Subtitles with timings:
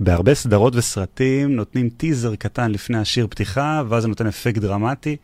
[0.00, 5.16] בהרבה סדרות וסרטים נותנים טיזר קטן לפני השיר פתיחה, ואז זה נותן אפקט דרמטי.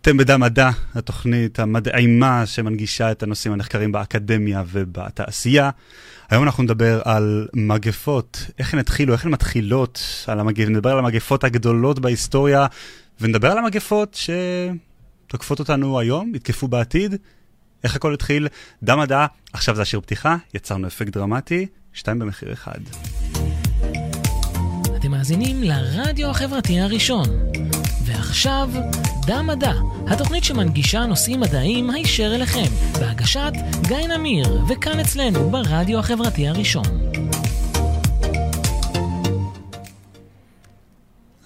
[0.00, 5.70] אתם בדה מדע, התוכנית המדעימה שמנגישה את הנושאים הנחקרים באקדמיה ובתעשייה.
[6.30, 10.68] היום אנחנו נדבר על מגפות, איך הן התחילו, איך הן מתחילות, על המגפ...
[10.68, 12.66] נדבר על המגפות הגדולות בהיסטוריה,
[13.20, 14.18] ונדבר על המגפות
[15.26, 17.14] שתוקפות אותנו היום, יתקפו בעתיד.
[17.84, 18.48] איך הכל התחיל?
[18.82, 22.78] דה מדע, עכשיו זה השיר פתיחה, יצרנו אפקט דרמטי, שתיים במחיר אחד.
[25.18, 27.26] מאזינים לרדיו החברתי הראשון.
[28.04, 28.70] ועכשיו,
[29.26, 29.72] דה מדע,
[30.06, 32.66] התוכנית שמנגישה נושאים מדעיים הישר אליכם,
[33.00, 33.52] בהגשת
[33.88, 36.84] גיא נמיר, וכאן אצלנו ברדיו החברתי הראשון.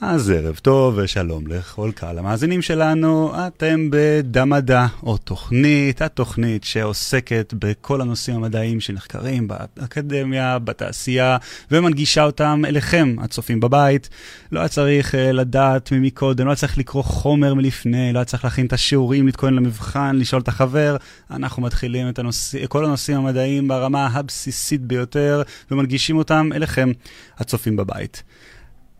[0.05, 8.01] אז ערב טוב ושלום לכל קהל המאזינים שלנו, אתם בדמדע, או תוכנית, התוכנית שעוסקת בכל
[8.01, 11.37] הנושאים המדעיים שנחקרים באקדמיה, בתעשייה,
[11.71, 14.09] ומנגישה אותם אליכם, הצופים בבית.
[14.53, 18.45] לא היה צריך uh, לדעת ממקודם, לא היה צריך לקרוא חומר מלפני, לא היה צריך
[18.45, 20.97] להכין את השיעורים, להתכונן למבחן, לשאול את החבר.
[21.31, 26.93] אנחנו מתחילים את הנושא, כל הנושאים המדעיים ברמה הבסיסית ביותר, ומנגישים אותם אליכם,
[27.39, 28.23] הצופים בבית.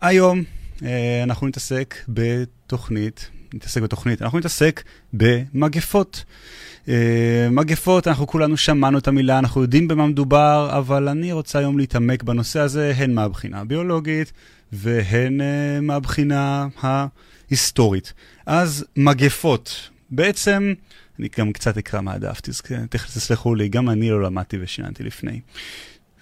[0.01, 0.62] היום, אה,
[1.23, 6.23] אנחנו נתעסק בתוכנית, נתעסק בתוכנית, אנחנו נתעסק במגפות.
[6.87, 11.77] אה, מגפות, אנחנו כולנו שמענו את המילה, אנחנו יודעים במה מדובר, אבל אני רוצה היום
[11.77, 14.31] להתעמק בנושא הזה, הן מהבחינה הביולוגית
[14.71, 15.43] והן uh,
[15.81, 18.13] מהבחינה ההיסטורית.
[18.45, 20.73] אז מגפות, בעצם,
[21.19, 22.41] אני גם קצת אקרא מהדף,
[22.89, 25.39] תסלחו לי, גם אני לא למדתי ושיננתי לפני.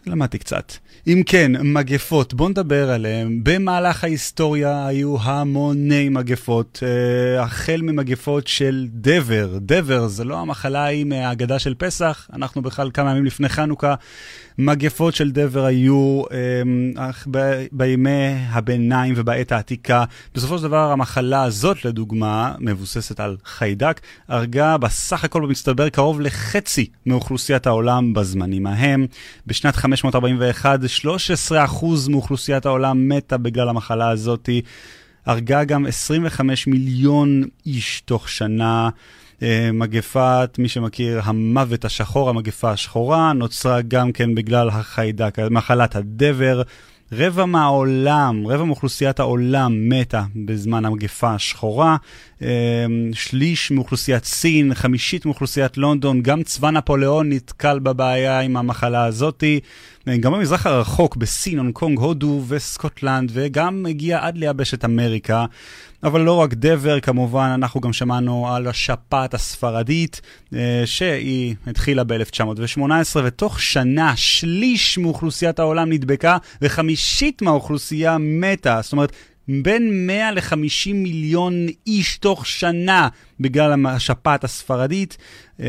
[0.06, 0.74] למדתי קצת.
[1.08, 3.40] אם כן, מגפות, בואו נדבר עליהן.
[3.44, 9.58] במהלך ההיסטוריה היו המוני מגפות, uh, החל ממגפות של דבר.
[9.62, 13.96] דבר זה לא המחלה ההיא מהאגדה של פסח, אנחנו בכלל כמה ימים לפני חנוכה.
[14.58, 17.00] מגפות של דבר היו um,
[17.32, 20.04] ב- בימי הביניים ובעת העתיקה.
[20.36, 26.86] בסופו של דבר המחלה הזאת, לדוגמה, מבוססת על חיידק, הרגה בסך הכל במצטבר קרוב לחצי
[27.06, 29.08] מאוכלוסיית העולם בזמנים ההם.
[29.48, 30.80] בשנת 541,
[31.52, 34.50] 13% מאוכלוסיית העולם מתה בגלל המחלה הזאת.
[35.26, 38.90] הרגה גם 25 מיליון איש תוך שנה.
[39.44, 46.62] אה, מגפת, מי שמכיר, המוות השחור, המגפה השחורה, נוצרה גם כן בגלל החיידק, מחלת הדבר.
[47.14, 51.98] רבע מהעולם, רבע מאוכלוסיית העולם מתה בזמן המגפה השחורה,
[52.42, 52.48] אמ,
[53.14, 59.60] שליש מאוכלוסיית סין, חמישית מאוכלוסיית לונדון, גם צבא נפוליאון נתקל בבעיה עם המחלה הזאתי,
[60.20, 65.46] גם במזרח הרחוק, בסין, הונג קונג, הודו וסקוטלנד, וגם הגיע עד ליבשת אמריקה.
[66.04, 70.22] אבל לא רק דבר, כמובן, אנחנו גם שמענו על השפעת הספרדית,
[70.56, 72.82] אה, שהיא התחילה ב-1918,
[73.24, 78.80] ותוך שנה שליש מאוכלוסיית העולם נדבקה, וחמישית מהאוכלוסייה מתה.
[78.84, 79.12] זאת אומרת,
[79.48, 83.08] בין 100 ל-50 מיליון איש תוך שנה
[83.40, 85.18] בגלל השפעת הספרדית.
[85.60, 85.66] אמ,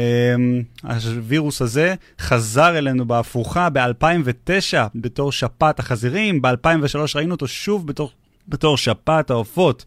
[0.82, 8.10] הווירוס הזה חזר אלינו בהפוכה ב-2009 בתור שפעת החזירים, ב-2003 ראינו אותו שוב בתור,
[8.48, 9.84] בתור שפעת העופות.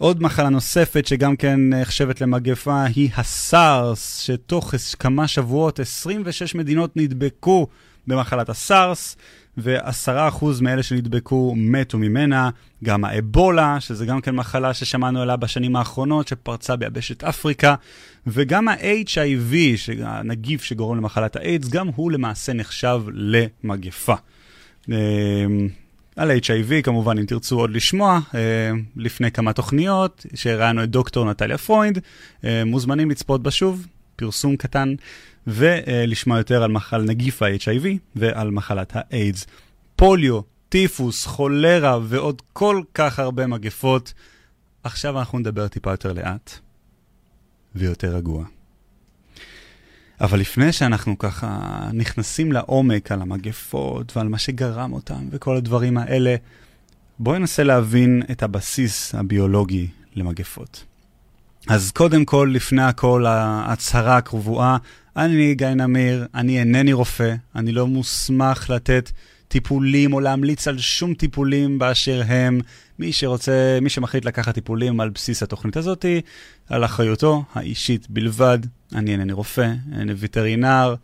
[0.00, 7.66] עוד מחלה נוספת שגם כן נחשבת למגפה היא הסארס, שתוך כמה שבועות 26 מדינות נדבקו
[8.06, 9.16] במחלת הסארס,
[9.58, 12.50] ו-10% מאלה שנדבקו מתו ממנה.
[12.84, 17.74] גם האבולה, שזה גם כן מחלה ששמענו עליה בשנים האחרונות, שפרצה ביבשת אפריקה,
[18.26, 19.54] וגם ה-HIV,
[20.02, 24.14] הנגיף שגורם למחלת האיידס, גם הוא למעשה נחשב למגפה.
[26.20, 28.40] על HIV, כמובן, אם תרצו עוד לשמוע, אה,
[28.96, 31.98] לפני כמה תוכניות, שהראינו את דוקטור נטליה פרוינד,
[32.44, 33.86] אה, מוזמנים לצפות בה שוב,
[34.16, 34.94] פרסום קטן,
[35.46, 37.86] ולשמוע יותר על, מחל נגיף ה-HIV
[38.16, 39.46] ועל מחלת האיידס.
[39.96, 44.12] פוליו, טיפוס, חולרה ועוד כל כך הרבה מגפות.
[44.84, 46.58] עכשיו אנחנו נדבר טיפה יותר לאט
[47.74, 48.44] ויותר רגוע.
[50.20, 56.36] אבל לפני שאנחנו ככה נכנסים לעומק על המגפות ועל מה שגרם אותם וכל הדברים האלה,
[57.18, 60.84] בואו ננסה להבין את הבסיס הביולוגי למגפות.
[61.68, 64.76] אז קודם כל, לפני הכל, ההצהרה הקבועה,
[65.16, 69.10] אני גיא נמיר, אני אינני רופא, אני לא מוסמך לתת
[69.48, 72.60] טיפולים או להמליץ על שום טיפולים באשר הם.
[72.98, 76.04] מי שרוצה, מי שמחליט לקחת טיפולים על בסיס התוכנית הזאת,
[76.68, 78.58] על אחריותו האישית בלבד.
[78.94, 80.94] אני אינני רופא, אינני וטרינר,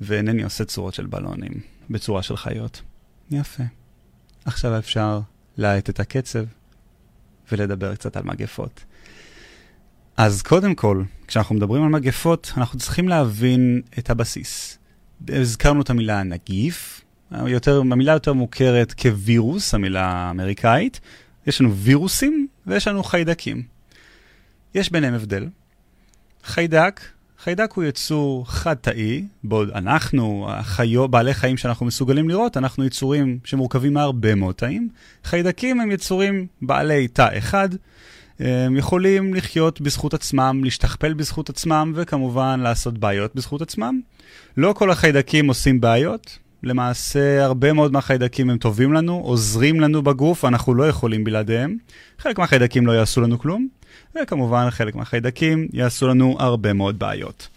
[0.00, 1.52] ואינני עושה צורות של בלונים
[1.90, 2.82] בצורה של חיות.
[3.30, 3.62] יפה.
[4.44, 5.20] עכשיו אפשר
[5.56, 6.44] להאט את הקצב
[7.52, 8.84] ולדבר קצת על מגפות.
[10.16, 14.78] אז קודם כל, כשאנחנו מדברים על מגפות, אנחנו צריכים להבין את הבסיס.
[15.28, 17.04] הזכרנו את המילה נגיף,
[17.46, 21.00] יותר, המילה יותר מוכרת כווירוס, המילה האמריקאית.
[21.46, 23.62] יש לנו וירוסים ויש לנו חיידקים.
[24.74, 25.48] יש ביניהם הבדל.
[26.44, 27.00] חיידק,
[27.42, 33.94] חיידק הוא יצור חד-תאי, בעוד אנחנו, החיו, בעלי חיים שאנחנו מסוגלים לראות, אנחנו יצורים שמורכבים
[33.94, 34.88] מהרבה מאוד תאים.
[35.24, 37.68] חיידקים הם יצורים בעלי תא אחד,
[38.38, 44.00] הם יכולים לחיות בזכות עצמם, להשתכפל בזכות עצמם, וכמובן לעשות בעיות בזכות עצמם.
[44.56, 50.44] לא כל החיידקים עושים בעיות, למעשה הרבה מאוד מהחיידקים הם טובים לנו, עוזרים לנו בגוף,
[50.44, 51.76] אנחנו לא יכולים בלעדיהם.
[52.18, 53.68] חלק מהחיידקים לא יעשו לנו כלום,
[54.14, 57.48] וכמובן חלק מהחיידקים יעשו לנו הרבה מאוד בעיות.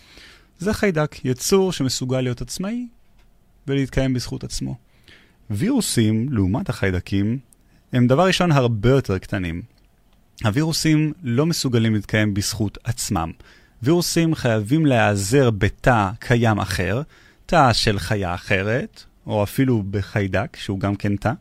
[0.59, 2.87] זה חיידק, יצור שמסוגל להיות עצמאי
[3.67, 4.75] ולהתקיים בזכות עצמו.
[5.49, 7.39] וירוסים, לעומת החיידקים,
[7.93, 9.61] הם דבר ראשון הרבה יותר קטנים.
[10.43, 13.31] הווירוסים לא מסוגלים להתקיים בזכות עצמם.
[13.83, 17.01] וירוסים חייבים להיעזר בתא קיים אחר,
[17.45, 21.31] תא של חיה אחרת, או אפילו בחיידק, שהוא גם כן תא,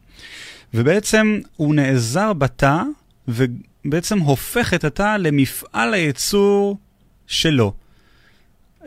[0.75, 2.83] ובעצם הוא נעזר בתא,
[3.29, 6.79] ובעצם הופך את התא למפעל הייצור
[7.27, 7.73] שלו.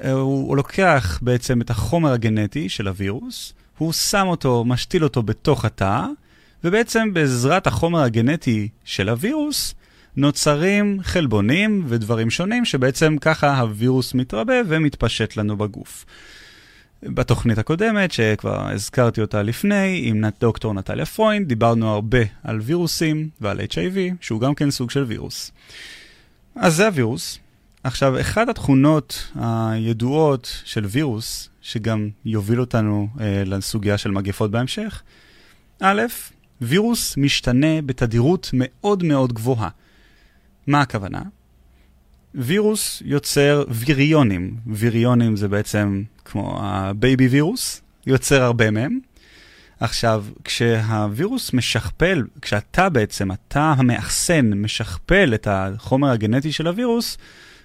[0.04, 5.66] הוא, הוא לוקח בעצם את החומר הגנטי של הווירוס, הוא שם אותו, משתיל אותו בתוך
[5.66, 6.06] התא,
[6.64, 9.76] ובעצם בעזרת החומר הגנטי של הווירוס,
[10.16, 16.06] נוצרים חלבונים ודברים שונים, שבעצם ככה הווירוס מתרבה ומתפשט לנו בגוף.
[17.03, 23.59] בתוכנית הקודמת, שכבר הזכרתי אותה לפני, עם דוקטור נטליה פרוינד, דיברנו הרבה על וירוסים ועל
[23.59, 25.51] HIV, שהוא גם כן סוג של וירוס.
[26.56, 27.39] אז זה הווירוס.
[27.83, 35.01] עכשיו, אחת התכונות הידועות של וירוס, שגם יוביל אותנו אה, לסוגיה של מגפות בהמשך,
[35.81, 36.01] א',
[36.62, 39.69] וירוס משתנה בתדירות מאוד מאוד גבוהה.
[40.68, 41.21] מה הכוונה?
[42.38, 44.56] וירוס יוצר ויריונים.
[44.68, 49.00] ויריונים זה בעצם כמו ה baby virus, יוצר הרבה מהם.
[49.80, 57.18] עכשיו, כשהווירוס משכפל, כשאתה בעצם, התא המאחסן, משכפל את החומר הגנטי של הווירוס,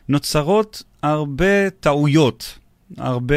[0.08, 2.58] נוצרות הרבה טעויות.
[2.96, 3.34] הרבה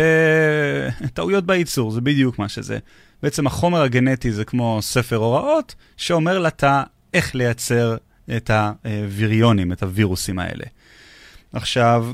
[1.14, 2.78] טעויות בייצור, זה בדיוק מה שזה.
[3.24, 6.84] בעצם החומר הגנטי זה כמו ספר הוראות, שאומר לתא
[7.14, 7.98] איך לייצר
[8.36, 10.66] את הוויריונים, את הווירוסים האלה.
[11.54, 12.14] עכשיו,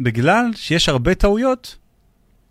[0.00, 1.76] בגלל שיש הרבה טעויות,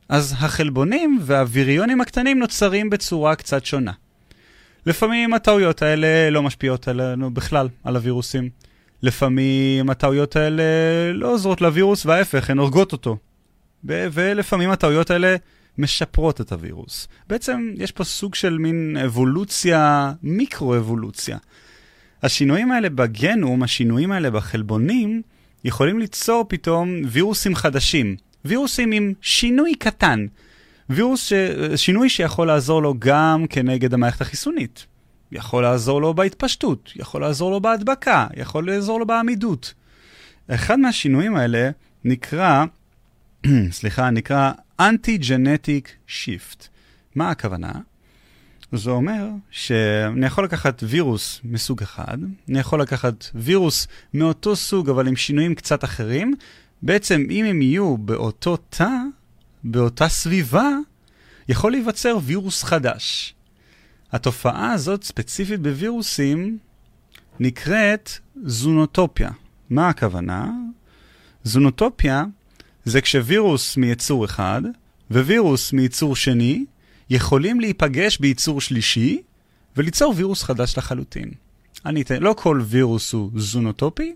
[0.10, 3.92] אז החלבונים והוויריונים הקטנים נוצרים בצורה קצת שונה.
[4.86, 8.50] לפעמים הטעויות האלה לא משפיעות עלינו בכלל, על הווירוסים.
[9.02, 10.64] לפעמים הטעויות האלה
[11.14, 13.18] לא עוזרות לווירוס, וההפך, הן הורגות אותו.
[13.86, 15.36] ו- ולפעמים הטעויות האלה
[15.78, 17.08] משפרות את הווירוס.
[17.28, 21.38] בעצם יש פה סוג של מין אבולוציה, מיקרו-אבולוציה.
[22.24, 25.22] השינויים האלה בגנום, השינויים האלה בחלבונים,
[25.64, 28.16] יכולים ליצור פתאום וירוסים חדשים.
[28.46, 30.26] וירוסים עם שינוי קטן.
[30.90, 31.34] וירוס, ש...
[31.76, 34.86] שינוי שיכול לעזור לו גם כנגד המערכת החיסונית.
[35.32, 39.74] יכול לעזור לו בהתפשטות, יכול לעזור לו בהדבקה, יכול לעזור לו בעמידות.
[40.48, 41.70] אחד מהשינויים האלה
[42.04, 42.66] נקרא,
[43.72, 44.52] סליחה, נקרא
[44.82, 46.68] Anti-Genetic Shift.
[47.16, 47.72] מה הכוונה?
[48.74, 52.18] זה אומר שאני יכול לקחת וירוס מסוג אחד,
[52.50, 56.34] אני יכול לקחת וירוס מאותו סוג אבל עם שינויים קצת אחרים,
[56.82, 58.90] בעצם אם הם יהיו באותו תא,
[59.64, 60.70] באותה סביבה,
[61.50, 63.36] יכול להיווצר וירוס חדש.
[64.12, 66.58] התופעה הזאת, ספציפית בווירוסים,
[67.40, 68.10] נקראת
[68.44, 69.30] זונוטופיה.
[69.70, 70.52] מה הכוונה?
[71.44, 72.24] זונוטופיה
[72.86, 74.62] זה כשווירוס מיצור אחד
[75.12, 76.66] ווירוס מיצור שני
[77.10, 79.22] יכולים להיפגש בייצור שלישי
[79.78, 81.32] וליצור וירוס חדש לחלוטין.
[81.86, 84.14] אני אתן, לא כל וירוס הוא זונוטופי,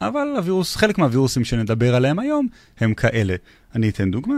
[0.00, 2.48] אבל הווירוס, חלק מהווירוסים שנדבר עליהם היום
[2.80, 3.34] הם כאלה.
[3.74, 4.34] אני אתן דוגמה.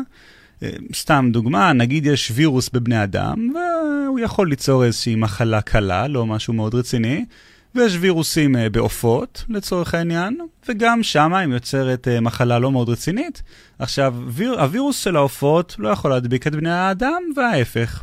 [0.63, 6.27] אה, סתם דוגמה, נגיד יש וירוס בבני אדם, והוא יכול ליצור איזושהי מחלה קלה, לא
[6.27, 7.25] משהו מאוד רציני,
[7.75, 13.43] ויש וירוסים אה, בעופות, לצורך העניין, וגם שם היא יוצרת אה, מחלה לא מאוד רצינית.
[13.79, 18.03] עכשיו, ויר, הווירוס של העופות לא יכול להדביק את בני האדם, וההפך.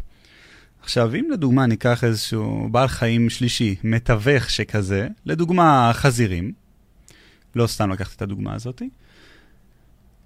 [0.81, 6.51] עכשיו, אם לדוגמה ניקח איזשהו בעל חיים שלישי, מתווך שכזה, לדוגמה חזירים,
[7.55, 8.81] לא סתם לקחת את הדוגמה הזאת,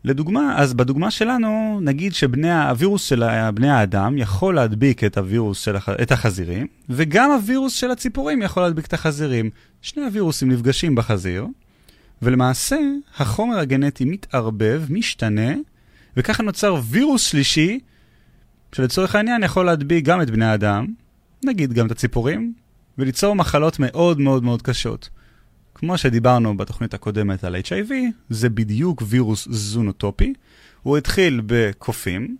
[0.03, 5.89] לדוגמה, אז בדוגמה שלנו, נגיד שהווירוס של בני האדם יכול להדביק את הווירוס של הח...
[5.89, 9.49] את החזירים, וגם הווירוס של הציפורים יכול להדביק את החזירים.
[9.81, 11.47] שני הווירוסים נפגשים בחזיר,
[12.21, 12.77] ולמעשה
[13.17, 15.51] החומר הגנטי מתערבב, משתנה,
[16.17, 17.79] וככה נוצר וירוס שלישי,
[18.75, 20.85] שלצורך העניין יכול להדביק גם את בני האדם,
[21.43, 22.53] נגיד גם את הציפורים,
[22.97, 25.09] וליצור מחלות מאוד מאוד מאוד קשות.
[25.79, 27.91] כמו שדיברנו בתוכנית הקודמת על HIV,
[28.29, 30.33] זה בדיוק וירוס זונוטופי.
[30.83, 32.38] הוא התחיל בקופים,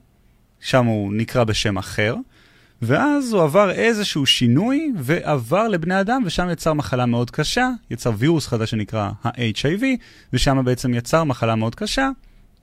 [0.60, 2.16] שם הוא נקרא בשם אחר,
[2.82, 8.48] ואז הוא עבר איזשהו שינוי ועבר לבני אדם, ושם יצר מחלה מאוד קשה, יצר וירוס
[8.48, 9.84] חדש שנקרא ה-HIV,
[10.34, 12.10] ושם בעצם יצר מחלה מאוד קשה.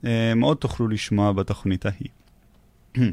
[0.05, 2.09] אה, מאוד תוכלו לשמוע בתוכנית ההיא.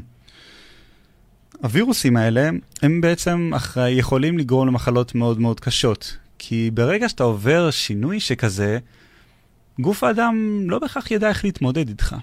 [1.63, 2.49] הווירוסים האלה,
[2.81, 6.17] הם בעצם אחרי, יכולים לגרום למחלות מאוד מאוד קשות.
[6.39, 8.79] כי ברגע שאתה עובר שינוי שכזה,
[9.79, 12.15] גוף האדם לא בהכרח ידע איך להתמודד איתך.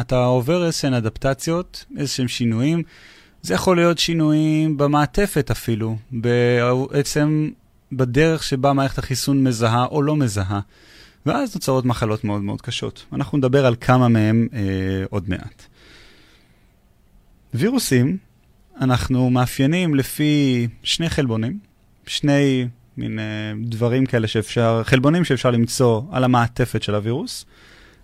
[0.00, 2.82] אתה עובר איזשהן אדפטציות, איזשהם שינויים.
[3.42, 7.50] זה יכול להיות שינויים במעטפת אפילו, בעצם
[7.92, 10.60] בדרך שבה מערכת החיסון מזהה או לא מזהה.
[11.26, 13.04] ואז נוצרות מחלות מאוד מאוד קשות.
[13.12, 14.60] אנחנו נדבר על כמה מהם אה,
[15.10, 15.62] עוד מעט.
[17.54, 18.16] וירוסים,
[18.80, 21.58] אנחנו מאפיינים לפי שני חלבונים,
[22.06, 23.24] שני מין אה,
[23.62, 27.44] דברים כאלה שאפשר, חלבונים שאפשר למצוא על המעטפת של הווירוס.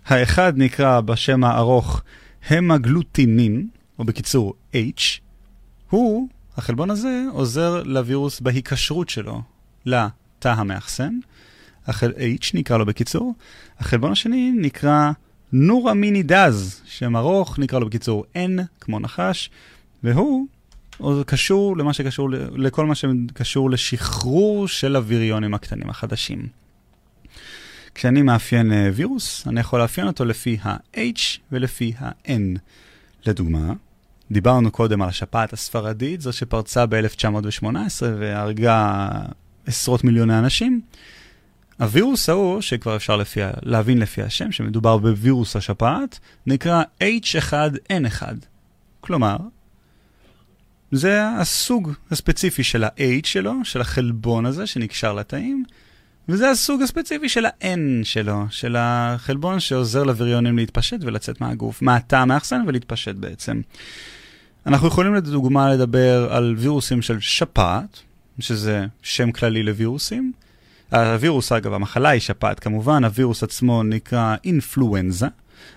[0.05, 2.01] האחד נקרא בשם הארוך
[2.49, 3.67] המגלוטינין,
[3.99, 5.01] או בקיצור H.
[5.89, 9.41] הוא, החלבון הזה, עוזר לווירוס בהיקשרות שלו
[9.85, 11.19] לתא המאחסן.
[11.87, 12.11] החל...
[12.39, 13.33] H נקרא לו בקיצור.
[13.79, 15.11] החלבון השני נקרא
[15.51, 19.49] נורמינידז, שם ארוך, נקרא לו בקיצור N, כמו נחש,
[20.03, 20.47] והוא
[21.25, 26.47] קשור למה שקשור, לכל מה שקשור לשחרור של הוויריונים הקטנים החדשים.
[27.95, 32.59] כשאני מאפיין אה, וירוס, אני יכול לאפיין אותו לפי ה-H ולפי ה-N.
[33.25, 33.73] לדוגמה,
[34.31, 37.65] דיברנו קודם על השפעת הספרדית, זו שפרצה ב-1918
[38.01, 39.09] והרגה
[39.65, 40.81] עשרות מיליוני אנשים.
[41.79, 48.23] הווירוס ההוא, שכבר אפשר לפי, להבין לפי השם, שמדובר בווירוס השפעת, נקרא H1N1.
[49.01, 49.37] כלומר,
[50.91, 55.63] זה הסוג הספציפי של ה-H שלו, של החלבון הזה שנקשר לתאים,
[56.29, 62.61] וזה הסוג הספציפי של ה-N שלו, של החלבון שעוזר לווריונים להתפשט ולצאת מהגוף, מהתא המאחסן
[62.67, 63.61] ולהתפשט בעצם.
[64.65, 67.99] אנחנו יכולים לדוגמה לדבר על וירוסים של שפעת,
[68.39, 70.31] שזה שם כללי לווירוסים.
[70.91, 75.27] הווירוס, אגב, המחלה היא שפעת כמובן, הווירוס עצמו נקרא אינפלואנזה,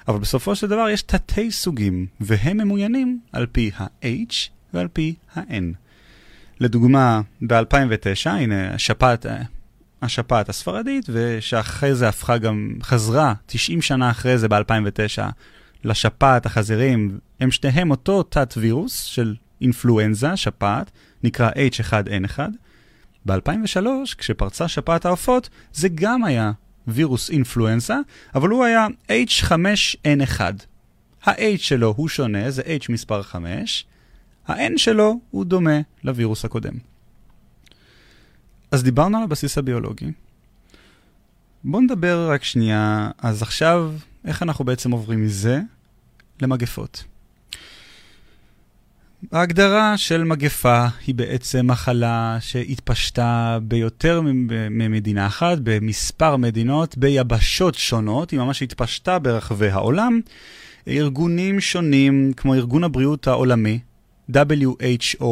[0.09, 4.35] אבל בסופו של דבר יש תתי סוגים, והם ממוינים על פי ה-H
[4.75, 5.75] ועל פי ה-N.
[6.61, 9.27] לדוגמה, ב-2009, הנה השפעת,
[10.03, 15.23] השפעת הספרדית, ושאחרי זה הפכה גם, חזרה 90 שנה אחרי זה ב-2009
[15.85, 20.91] לשפעת החזירים, הם שניהם אותו תת וירוס של אינפלואנזה, שפעת,
[21.23, 22.39] נקרא H1N1.
[23.27, 23.87] ב-2003,
[24.19, 26.53] כשפרצה שפעת העופות, זה גם היה
[26.87, 27.99] וירוס אינפלואנסה,
[28.35, 30.41] אבל הוא היה H5N1.
[31.27, 33.87] ה-H שלו הוא שונה, זה H מספר 5,
[34.47, 36.75] ה-N שלו הוא דומה לווירוס הקודם.
[38.71, 40.13] אז דיברנו על הבסיס הביולוגי.
[41.65, 43.93] בואו נדבר רק שנייה, אז עכשיו,
[44.25, 45.61] איך אנחנו בעצם עוברים מזה
[46.43, 47.05] למגפות.
[49.33, 54.21] ההגדרה של מגפה היא בעצם מחלה שהתפשטה ביותר
[54.71, 60.21] ממדינה אחת, במספר מדינות, ביבשות שונות, היא ממש התפשטה ברחבי העולם.
[60.89, 63.79] ארגונים שונים, כמו ארגון הבריאות העולמי,
[64.31, 65.25] WHO,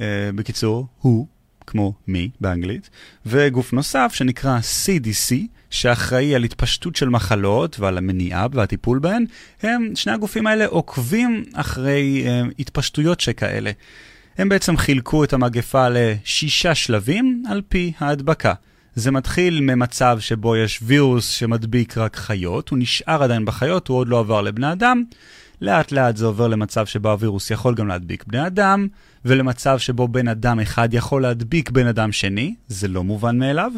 [0.00, 1.26] אה, בקיצור, הוא,
[1.66, 2.90] כמו מי באנגלית,
[3.26, 5.34] וגוף נוסף שנקרא CDC,
[5.70, 9.24] שאחראי על התפשטות של מחלות ועל המניעה והטיפול בהן,
[9.62, 13.70] הם, שני הגופים האלה עוקבים אחרי הם, אה, התפשטויות שכאלה.
[14.38, 18.54] הם בעצם חילקו את המגפה לשישה שלבים על פי ההדבקה.
[18.94, 24.08] זה מתחיל ממצב שבו יש וירוס שמדביק רק חיות, הוא נשאר עדיין בחיות, הוא עוד
[24.08, 25.02] לא עבר לבני אדם.
[25.60, 28.88] לאט לאט זה עובר למצב שבו הווירוס יכול גם להדביק בני אדם,
[29.24, 33.72] ולמצב שבו בן אדם אחד יכול להדביק בן אדם שני, זה לא מובן מאליו,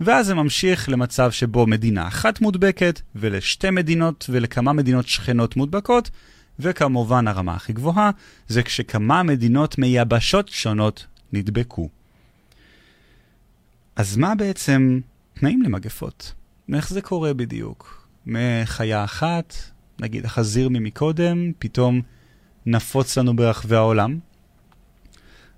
[0.00, 6.10] ואז זה ממשיך למצב שבו מדינה אחת מודבקת, ולשתי מדינות ולכמה מדינות שכנות מודבקות,
[6.58, 8.10] וכמובן הרמה הכי גבוהה,
[8.48, 11.88] זה כשכמה מדינות מיבשות שונות נדבקו.
[13.96, 15.00] אז מה בעצם
[15.34, 16.32] תנאים למגפות?
[16.74, 18.08] איך זה קורה בדיוק?
[18.26, 19.54] מחיה אחת,
[20.00, 22.02] נגיד החזיר ממקודם, פתאום
[22.66, 24.18] נפוץ לנו ברחבי העולם.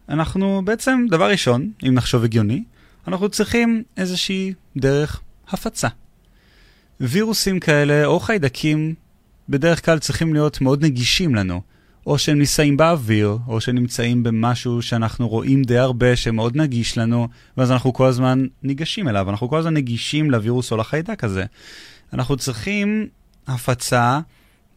[0.08, 2.64] אנחנו בעצם, דבר ראשון, אם נחשוב הגיוני,
[3.08, 5.88] אנחנו צריכים איזושהי דרך הפצה.
[7.00, 8.94] וירוסים כאלה, או חיידקים,
[9.48, 11.60] בדרך כלל צריכים להיות מאוד נגישים לנו.
[12.08, 17.72] או שהם נישאים באוויר, או שנמצאים במשהו שאנחנו רואים די הרבה שמאוד נגיש לנו, ואז
[17.72, 21.44] אנחנו כל הזמן ניגשים אליו, אנחנו כל הזמן נגישים לווירוס או לחיידק הזה.
[22.12, 23.08] אנחנו צריכים
[23.48, 24.20] הפצה,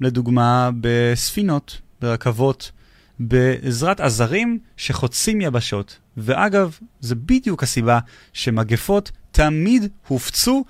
[0.01, 2.71] לדוגמה, בספינות, ברכבות,
[3.19, 5.99] בעזרת עזרים שחוצים יבשות.
[6.17, 7.99] ואגב, זה בדיוק הסיבה
[8.33, 10.65] שמגפות תמיד הופצו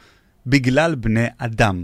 [0.48, 1.84] בגלל בני אדם.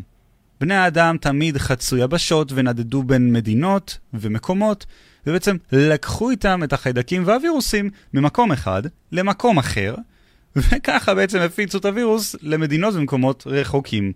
[0.62, 4.86] בני האדם תמיד חצו יבשות ונדדו בין מדינות ומקומות,
[5.27, 8.81] ובעצם לקחו איתם את החיידקים והווירוסים ממקום אחד
[9.12, 9.95] למקום אחר,
[10.55, 14.13] וככה בעצם הפיצו את הווירוס למדינות ומקומות רחוקים.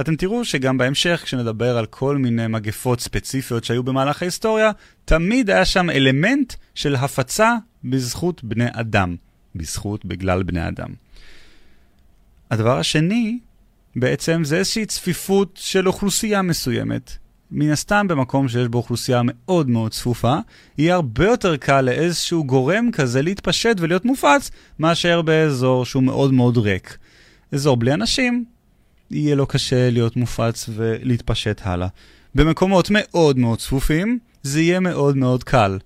[0.00, 4.70] אתם תראו שגם בהמשך, כשנדבר על כל מיני מגפות ספציפיות שהיו במהלך ההיסטוריה,
[5.04, 9.16] תמיד היה שם אלמנט של הפצה בזכות בני אדם.
[9.54, 10.88] בזכות, בגלל בני אדם.
[12.50, 13.38] הדבר השני,
[13.96, 17.16] בעצם, זה איזושהי צפיפות של אוכלוסייה מסוימת.
[17.50, 20.36] מן הסתם במקום שיש בו אוכלוסייה מאוד מאוד צפופה,
[20.78, 26.56] יהיה הרבה יותר קל לאיזשהו גורם כזה להתפשט ולהיות מופץ, מאשר באזור שהוא מאוד מאוד
[26.56, 26.98] ריק.
[27.52, 28.44] אזור בלי אנשים,
[29.10, 31.88] יהיה לו קשה להיות מופץ ולהתפשט הלאה.
[32.34, 35.78] במקומות מאוד מאוד צפופים, זה יהיה מאוד מאוד קל.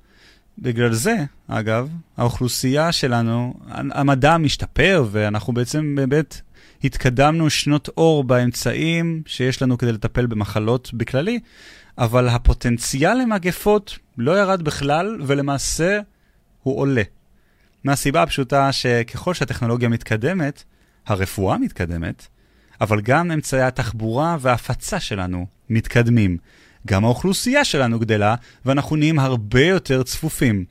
[0.58, 1.16] בגלל זה,
[1.48, 6.40] אגב, האוכלוסייה שלנו, המדע משתפר, ואנחנו בעצם באמת
[6.84, 11.40] התקדמנו שנות אור באמצעים שיש לנו כדי לטפל במחלות בכללי,
[11.98, 16.00] אבל הפוטנציאל למגפות לא ירד בכלל, ולמעשה
[16.62, 17.02] הוא עולה.
[17.84, 20.64] מהסיבה הפשוטה שככל שהטכנולוגיה מתקדמת,
[21.06, 22.26] הרפואה מתקדמת,
[22.80, 26.37] אבל גם אמצעי התחבורה וההפצה שלנו מתקדמים.
[26.87, 28.34] גם האוכלוסייה שלנו גדלה,
[28.64, 30.64] ואנחנו נהיים הרבה יותר צפופים.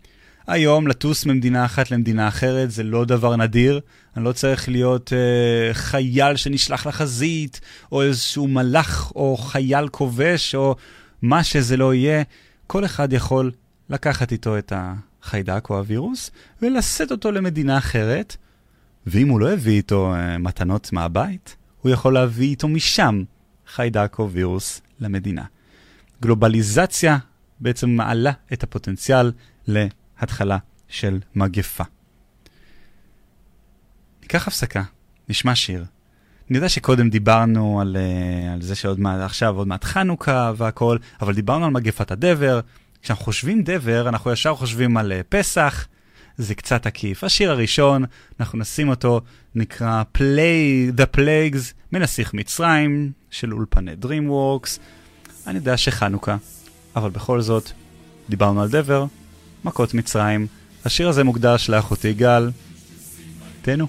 [0.47, 3.79] היום לטוס ממדינה אחת למדינה אחרת זה לא דבר נדיר.
[4.17, 7.61] אני לא צריך להיות אה, חייל שנשלח לחזית,
[7.91, 10.75] או איזשהו מלאך, או חייל כובש, או
[11.21, 12.23] מה שזה לא יהיה.
[12.67, 13.51] כל אחד יכול
[13.89, 18.35] לקחת איתו את החיידק או הווירוס, ולשאת אותו למדינה אחרת,
[19.07, 23.23] ואם הוא לא הביא איתו אה, מתנות מהבית, הוא יכול להביא איתו משם
[23.67, 25.43] חיידק או וירוס למדינה.
[26.21, 27.17] גלובליזציה
[27.59, 29.31] בעצם מעלה את הפוטנציאל
[29.67, 30.57] להתחלה
[30.87, 31.83] של מגפה.
[34.21, 34.83] ניקח הפסקה,
[35.29, 35.85] נשמע שיר.
[36.49, 40.97] אני יודע שקודם דיברנו על, uh, על זה שעוד מעט, עכשיו עוד מעט חנוכה והכל,
[41.21, 42.59] אבל דיברנו על מגפת הדבר.
[43.01, 45.87] כשאנחנו חושבים דבר, אנחנו ישר חושבים על uh, פסח,
[46.39, 47.23] זה קצת עקיף.
[47.23, 48.03] השיר הראשון,
[48.39, 49.21] אנחנו נשים אותו,
[49.55, 54.79] נקרא Play the Plagues מנסיך מצרים, של אולפני DreamWorks.
[55.47, 56.37] אני יודע שחנוכה,
[56.95, 57.71] אבל בכל זאת,
[58.29, 59.05] דיברנו על דבר,
[59.63, 60.47] מכות מצרים.
[60.85, 62.51] השיר הזה מוקדש לאחותי גל.
[63.61, 63.87] תהנו.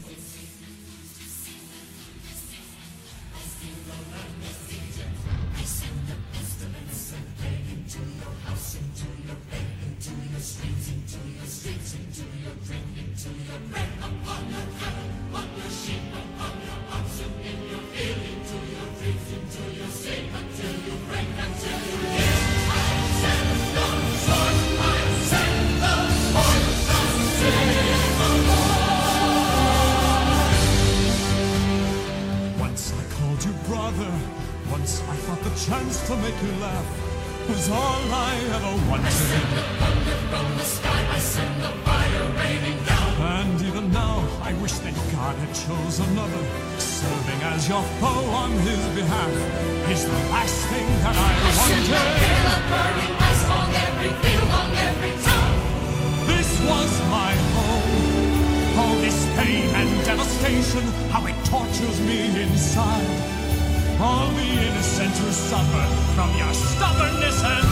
[49.28, 51.84] is the last thing that I, I wanted.
[56.26, 58.78] This was my home.
[58.80, 63.10] All this pain and devastation, how it tortures me inside.
[64.00, 67.69] All the innocent who suffer from your stubbornness and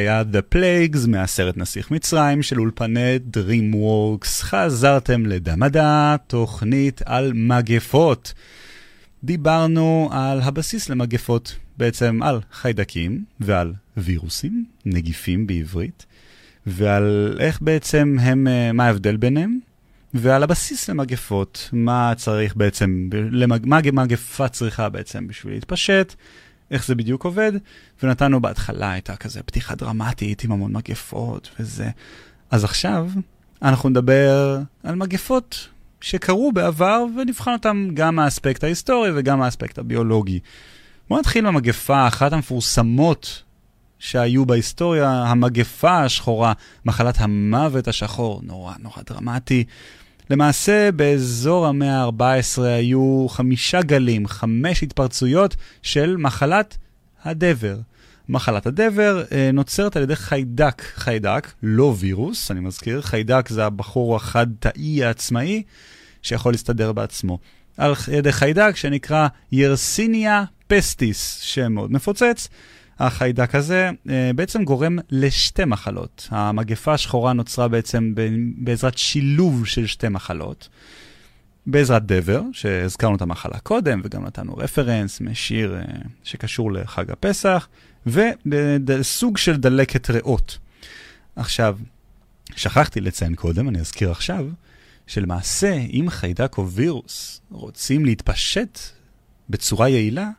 [0.00, 4.42] היה The Plagues מהסרט נסיך מצרים של אולפני DreamWorks.
[4.42, 8.34] חזרתם לדמדה, תוכנית על מגפות.
[9.24, 16.06] דיברנו על הבסיס למגפות בעצם על חיידקים ועל וירוסים, נגיפים בעברית,
[16.66, 19.58] ועל איך בעצם הם, אה, מה ההבדל ביניהם,
[20.14, 26.14] ועל הבסיס למגפות, מה צריך בעצם, למג, מה מגפה צריכה בעצם בשביל להתפשט,
[26.70, 27.52] איך זה בדיוק עובד,
[28.02, 31.90] ונתנו בהתחלה, הייתה כזה פתיחה דרמטית עם המון מגפות וזה.
[32.50, 33.08] אז עכשיו
[33.62, 35.68] אנחנו נדבר על מגפות
[36.00, 40.38] שקרו בעבר, ונבחן אותם גם מהאספקט ההיסטורי וגם מהאספקט הביולוגי.
[41.08, 43.42] בואו נתחיל במגפה, אחת המפורסמות
[43.98, 46.52] שהיו בהיסטוריה, המגפה השחורה,
[46.84, 49.64] מחלת המוות השחור, נורא נורא דרמטי.
[50.30, 56.76] למעשה, באזור המאה ה-14 היו חמישה גלים, חמש התפרצויות של מחלת
[57.24, 57.76] הדבר.
[58.28, 64.16] מחלת הדבר אה, נוצרת על ידי חיידק, חיידק, לא וירוס, אני מזכיר, חיידק זה הבחור
[64.16, 65.62] החד-תאי העצמאי
[66.22, 67.38] שיכול להסתדר בעצמו.
[67.76, 72.48] על ידי חיידק שנקרא ירסיניה פסטיס, שם מאוד מפוצץ.
[73.00, 76.28] החיידק הזה אה, בעצם גורם לשתי מחלות.
[76.30, 78.14] המגפה השחורה נוצרה בעצם
[78.56, 80.68] בעזרת שילוב של שתי מחלות.
[81.66, 85.82] בעזרת דבר, שהזכרנו את המחלה קודם, וגם נתנו רפרנס משיר אה,
[86.24, 87.68] שקשור לחג הפסח,
[88.06, 90.58] וסוג של דלקת ריאות.
[91.36, 91.78] עכשיו,
[92.56, 94.46] שכחתי לציין קודם, אני אזכיר עכשיו,
[95.06, 98.78] שלמעשה, אם חיידק או וירוס רוצים להתפשט
[99.50, 100.30] בצורה יעילה,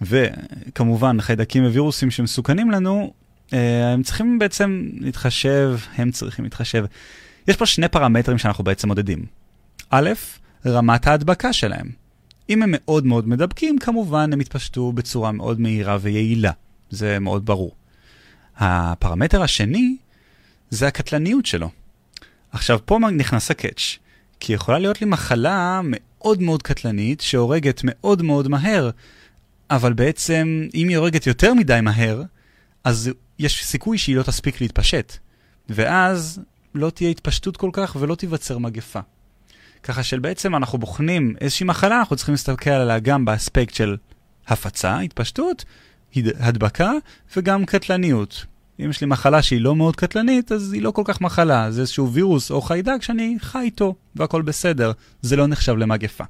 [0.00, 3.12] וכמובן חיידקים ווירוסים שמסוכנים לנו,
[3.52, 6.84] אה, הם צריכים בעצם להתחשב, הם צריכים להתחשב.
[7.48, 9.26] יש פה שני פרמטרים שאנחנו בעצם מודדים.
[9.90, 10.10] א',
[10.66, 11.90] רמת ההדבקה שלהם.
[12.50, 16.52] אם הם מאוד מאוד מדבקים, כמובן הם יתפשטו בצורה מאוד מהירה ויעילה.
[16.90, 17.72] זה מאוד ברור.
[18.56, 19.96] הפרמטר השני
[20.70, 21.70] זה הקטלניות שלו.
[22.52, 23.98] עכשיו, פה נכנס הקאץ',
[24.40, 28.90] כי יכולה להיות לי מחלה מאוד מאוד קטלנית שהורגת מאוד מאוד מהר,
[29.70, 32.22] אבל בעצם, אם היא הורגת יותר מדי מהר,
[32.84, 35.16] אז יש סיכוי שהיא לא תספיק להתפשט.
[35.68, 36.40] ואז
[36.74, 39.00] לא תהיה התפשטות כל כך ולא תיווצר מגפה.
[39.82, 43.96] ככה שבעצם אנחנו בוחנים איזושהי מחלה, אנחנו צריכים להסתכל עליה גם באספקט של
[44.46, 45.64] הפצה, התפשטות,
[46.16, 46.92] הדבקה
[47.36, 48.44] וגם קטלניות.
[48.80, 51.80] אם יש לי מחלה שהיא לא מאוד קטלנית, אז היא לא כל כך מחלה, זה
[51.80, 56.24] איזשהו וירוס או חיידק שאני חי איתו והכל בסדר, זה לא נחשב למגפה.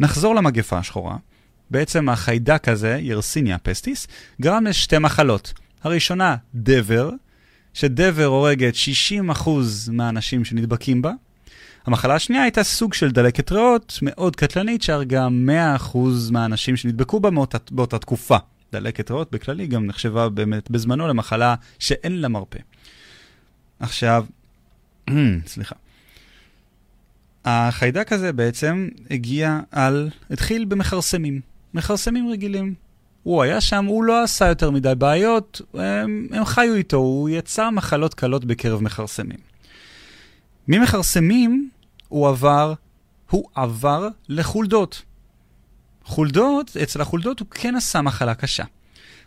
[0.00, 1.16] נחזור למגפה השחורה.
[1.70, 4.06] בעצם החיידק הזה, ירסיניה פסטיס,
[4.40, 5.52] גרם לשתי מחלות.
[5.82, 7.10] הראשונה, דבר,
[7.74, 8.74] שדבר הורגת
[9.44, 9.48] 60%
[9.92, 11.12] מהאנשים שנדבקים בה.
[11.86, 15.28] המחלה השנייה הייתה סוג של דלקת ריאות מאוד קטלנית שהרגה
[15.92, 15.96] 100%
[16.30, 18.36] מהאנשים שנדבקו בה מאותה, באותה תקופה.
[18.72, 22.58] דלקת ריאות בכללי גם נחשבה באמת בזמנו למחלה שאין לה מרפא.
[23.80, 24.24] עכשיו,
[25.46, 25.74] סליחה.
[27.44, 31.49] החיידק הזה בעצם הגיע על, התחיל במכרסמים.
[31.74, 32.74] מכרסמים רגילים.
[33.22, 37.70] הוא היה שם, הוא לא עשה יותר מדי בעיות, הם, הם חיו איתו, הוא יצר
[37.70, 39.38] מחלות קלות בקרב מכרסמים.
[40.68, 41.70] ממכרסמים
[42.08, 42.74] הוא עבר,
[43.30, 45.02] הוא עבר לחולדות.
[46.04, 48.64] חולדות, אצל החולדות הוא כן עשה מחלה קשה.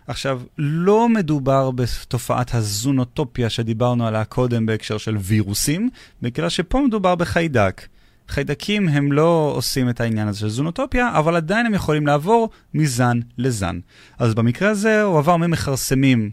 [0.08, 5.90] עכשיו, לא מדובר בתופעת הזונוטופיה שדיברנו עליה קודם בהקשר של וירוסים,
[6.22, 7.88] בגלל שפה מדובר בחיידק.
[8.28, 13.20] חיידקים הם לא עושים את העניין הזה של זונוטופיה, אבל עדיין הם יכולים לעבור מזן
[13.38, 13.80] לזן.
[14.20, 16.32] אז במקרה הזה הוא עבר ממכרסמים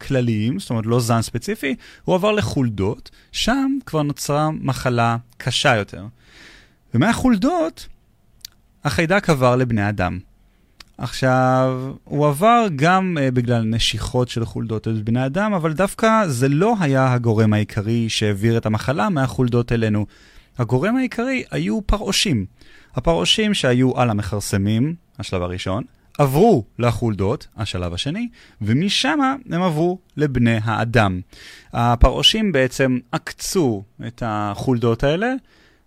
[0.00, 6.06] כלליים, זאת אומרת לא זן ספציפי, הוא עבר לחולדות, שם כבר נוצרה מחלה קשה יותר.
[6.94, 7.88] ומהחולדות,
[8.84, 10.18] החיידק עבר לבני אדם.
[10.98, 16.48] עכשיו, הוא עבר גם uh, בגלל נשיכות של חולדות את בני אדם, אבל דווקא זה
[16.48, 20.06] לא היה הגורם העיקרי שהעביר את המחלה מהחולדות אלינו.
[20.58, 22.46] הגורם העיקרי היו פרעושים.
[22.94, 25.84] הפרעושים שהיו על המכרסמים, השלב הראשון,
[26.18, 28.28] עברו לחולדות, השלב השני,
[28.62, 29.18] ומשם
[29.50, 31.20] הם עברו לבני האדם.
[31.72, 35.32] הפרעושים בעצם עקצו את החולדות האלה,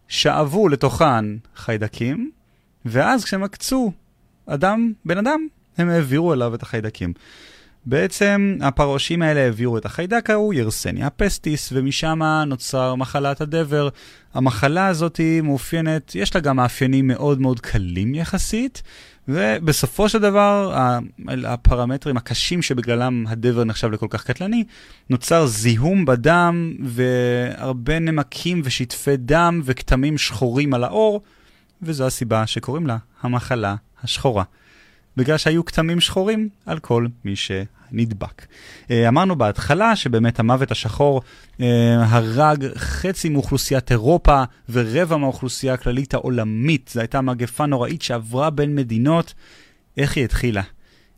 [0.08, 1.26] שאבו לתוכן
[1.56, 2.32] חיידקים,
[2.86, 3.92] ואז כשהם עקצו
[4.46, 7.14] אדם, בן אדם, הם העבירו אליו את החיידקים.
[7.90, 13.90] בעצם הפרעושים האלה העבירו את החיידק ההוא, ירסניה פסטיס, ומשם נוצר מחלת הדבר.
[14.34, 18.84] המחלה הזאת מאופיינת, יש לה גם מאפיינים מאוד מאוד קלים יחסית,
[19.28, 20.76] ובסופו של דבר,
[21.28, 24.64] הפרמטרים הקשים שבגללם הדבר נחשב לכל כך קטלני,
[25.10, 31.22] נוצר זיהום בדם והרבה נמקים ושטפי דם וכתמים שחורים על האור,
[31.82, 34.44] וזו הסיבה שקוראים לה המחלה השחורה.
[35.18, 38.46] בגלל שהיו כתמים שחורים על כל מי שנדבק.
[38.92, 41.22] אה, אמרנו בהתחלה שבאמת המוות השחור
[41.62, 46.90] אה, הרג חצי מאוכלוסיית אירופה ורבע מהאוכלוסייה הכללית העולמית.
[46.94, 49.34] זו הייתה מגפה נוראית שעברה בין מדינות.
[49.98, 50.62] איך היא התחילה?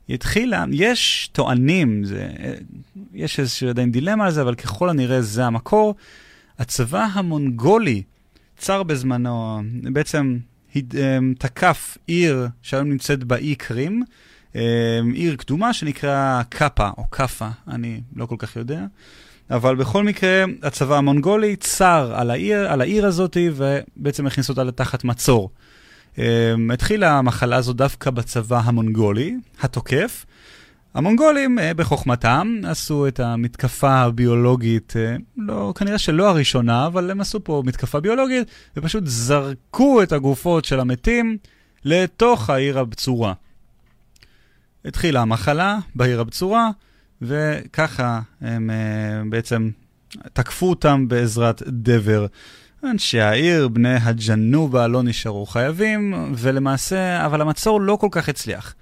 [0.07, 2.27] היא התחילה, יש טוענים, זה,
[3.13, 5.95] יש איזושהי עדיין דילמה על זה, אבל ככל הנראה זה המקור.
[6.59, 8.03] הצבא המונגולי
[8.57, 10.38] צר בזמנו, בעצם
[11.38, 14.03] תקף עיר שהיום נמצאת באי קרים,
[14.55, 14.62] אמ,
[15.13, 18.86] עיר קדומה שנקרא קאפה או קאפה, אני לא כל כך יודע.
[19.51, 25.03] אבל בכל מקרה, הצבא המונגולי צר על העיר, על העיר הזאת, ובעצם הכניס אותה לתחת
[25.03, 25.49] מצור.
[26.15, 26.19] Um,
[26.73, 30.25] התחילה המחלה הזו דווקא בצבא המונגולי, התוקף.
[30.93, 37.43] המונגולים, uh, בחוכמתם, עשו את המתקפה הביולוגית, uh, לא, כנראה שלא הראשונה, אבל הם עשו
[37.43, 38.47] פה מתקפה ביולוגית,
[38.78, 41.38] ופשוט זרקו את הגופות של המתים
[41.86, 43.34] לתוך העיר הבצורה.
[44.86, 46.69] התחילה המחלה בעיר הבצורה,
[47.21, 49.69] וככה הם uh, בעצם
[50.34, 52.25] תקפו אותם בעזרת דבר.
[52.84, 58.75] אנשי העיר, בני הג'נובה, לא נשארו חייבים, ולמעשה, אבל המצור לא כל כך הצליח.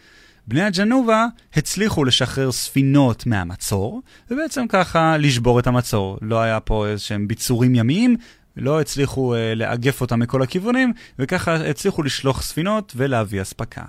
[0.48, 6.18] בני הג'נובה הצליחו לשחרר ספינות מהמצור, ובעצם ככה לשבור את המצור.
[6.22, 8.18] לא היה פה איזשהם ביצורים ימיים,
[8.58, 13.86] לא הצליחו uh, לאגף אותם מכל הכיוונים, וככה הצליחו לשלוח ספינות ולהביא אספקה.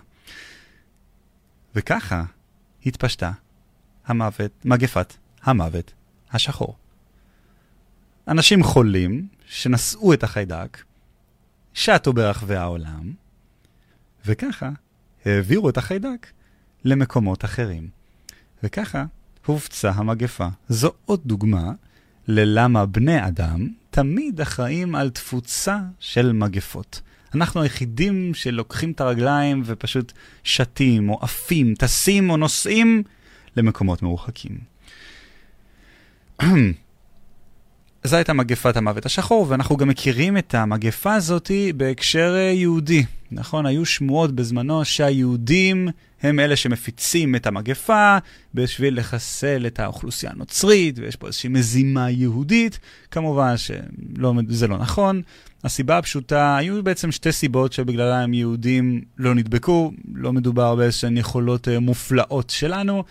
[1.74, 2.24] וככה
[2.86, 3.32] התפשטה
[4.06, 5.92] המוות, מגפת המוות
[6.32, 6.76] השחור.
[8.28, 10.82] אנשים חולים שנשאו את החיידק,
[11.74, 13.12] שטו ברחבי העולם,
[14.26, 14.70] וככה
[15.24, 16.26] העבירו את החיידק
[16.84, 17.88] למקומות אחרים.
[18.62, 19.04] וככה
[19.46, 20.48] הופצה המגפה.
[20.68, 21.72] זו עוד דוגמה
[22.28, 27.00] ללמה בני אדם תמיד אחראים על תפוצה של מגפות.
[27.34, 30.12] אנחנו היחידים שלוקחים את הרגליים ופשוט
[30.44, 33.02] שתים או עפים, טסים או נוסעים
[33.56, 34.58] למקומות מרוחקים.
[38.08, 43.04] זו הייתה מגפת המוות השחור, ואנחנו גם מכירים את המגפה הזאת בהקשר אה, יהודי.
[43.30, 45.88] נכון, היו שמועות בזמנו שהיהודים
[46.22, 48.18] הם אלה שמפיצים את המגפה
[48.54, 52.78] בשביל לחסל את האוכלוסייה הנוצרית, ויש פה איזושהי מזימה יהודית.
[53.10, 55.22] כמובן שזה לא נכון.
[55.64, 59.92] הסיבה הפשוטה, היו בעצם שתי סיבות שבגללם יהודים לא נדבקו.
[60.14, 63.04] לא מדובר באיזשהן יכולות אה, מופלאות שלנו.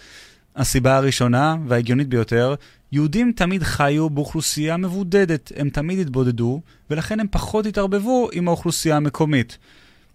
[0.55, 2.55] הסיבה הראשונה וההגיונית ביותר,
[2.91, 9.57] יהודים תמיד חיו באוכלוסייה מבודדת, הם תמיד התבודדו, ולכן הם פחות התערבבו עם האוכלוסייה המקומית.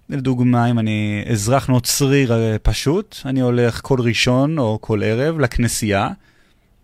[0.09, 2.27] לדוגמה, אם אני אזרח נוצרי
[2.63, 6.09] פשוט, אני הולך כל ראשון או כל ערב לכנסייה,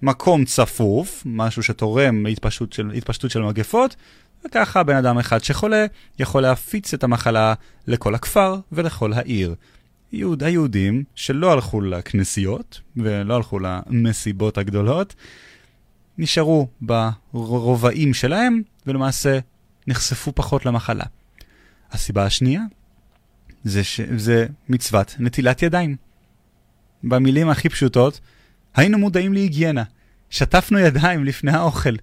[0.02, 3.96] מקום צפוף, משהו שתורם להתפשטות של, להתפשטות של מגפות,
[4.46, 5.86] וככה בן אדם אחד שחולה
[6.18, 7.54] יכול להפיץ את המחלה
[7.86, 9.54] לכל הכפר ולכל העיר.
[10.12, 15.14] יהוד, היהודים שלא הלכו לכנסיות ולא הלכו למסיבות הגדולות,
[16.18, 16.68] נשארו
[17.32, 19.38] ברובעים שלהם ולמעשה
[19.86, 21.04] נחשפו פחות למחלה.
[21.90, 22.62] הסיבה השנייה
[23.64, 24.00] זה, ש...
[24.16, 25.96] זה מצוות נטילת ידיים.
[27.04, 28.20] במילים הכי פשוטות,
[28.74, 29.82] היינו מודעים להיגיינה.
[30.30, 31.94] שטפנו ידיים לפני האוכל.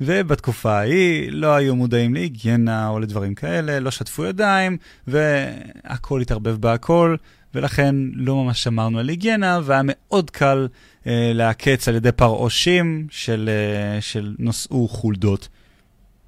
[0.00, 4.76] ובתקופה ההיא לא היו מודעים להיגיינה או לדברים כאלה, לא שטפו ידיים,
[5.06, 7.16] והכל התערבב בהכל,
[7.54, 10.68] ולכן לא ממש שמרנו על היגיינה, והיה מאוד קל
[11.06, 15.48] אה, לעקץ על ידי פרעושים של, אה, של נושאו חולדות.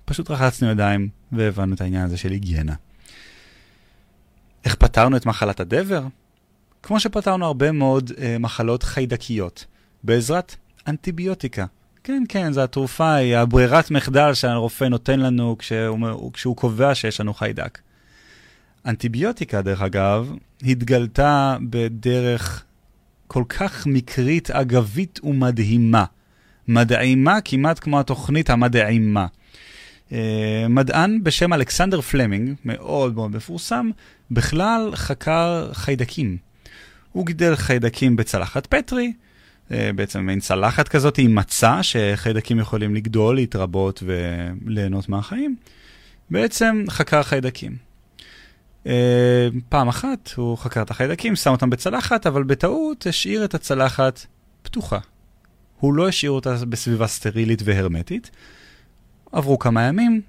[0.04, 2.74] פשוט רחצנו ידיים והבנו את העניין הזה של היגיינה.
[4.64, 6.02] איך פתרנו את מחלת הדבר?
[6.82, 9.64] כמו שפתרנו הרבה מאוד אה, מחלות חיידקיות,
[10.04, 11.66] בעזרת אנטיביוטיקה.
[12.06, 17.34] כן, כן, זו התרופה, היא הברירת מחדל שהרופא נותן לנו כשהוא, כשהוא קובע שיש לנו
[17.34, 17.78] חיידק.
[18.86, 22.64] אנטיביוטיקה, דרך אגב, התגלתה בדרך
[23.26, 26.04] כל כך מקרית, אגבית ומדהימה.
[26.68, 29.26] מדעימה כמעט כמו התוכנית המדעימה.
[30.08, 30.12] Uh,
[30.68, 33.90] מדען בשם אלכסנדר פלמינג, מאוד מאוד מפורסם,
[34.30, 36.36] בכלל חקר חיידקים.
[37.12, 39.12] הוא גידל חיידקים בצלחת פטרי,
[39.70, 45.56] בעצם מעין צלחת כזאת עם מצע שחיידקים יכולים לגדול, להתרבות וליהנות מהחיים.
[46.30, 47.76] בעצם חקר חיידקים.
[48.86, 54.26] אה, פעם אחת הוא חקר את החיידקים, שם אותם בצלחת, אבל בטעות השאיר את הצלחת
[54.62, 54.98] פתוחה.
[55.80, 58.30] הוא לא השאיר אותה בסביבה סטרילית והרמטית.
[59.32, 60.20] עברו כמה ימים,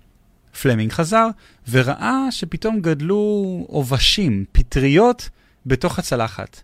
[0.62, 1.28] פלמינג חזר,
[1.70, 5.30] וראה שפתאום גדלו עובשים, פטריות,
[5.66, 6.62] בתוך הצלחת.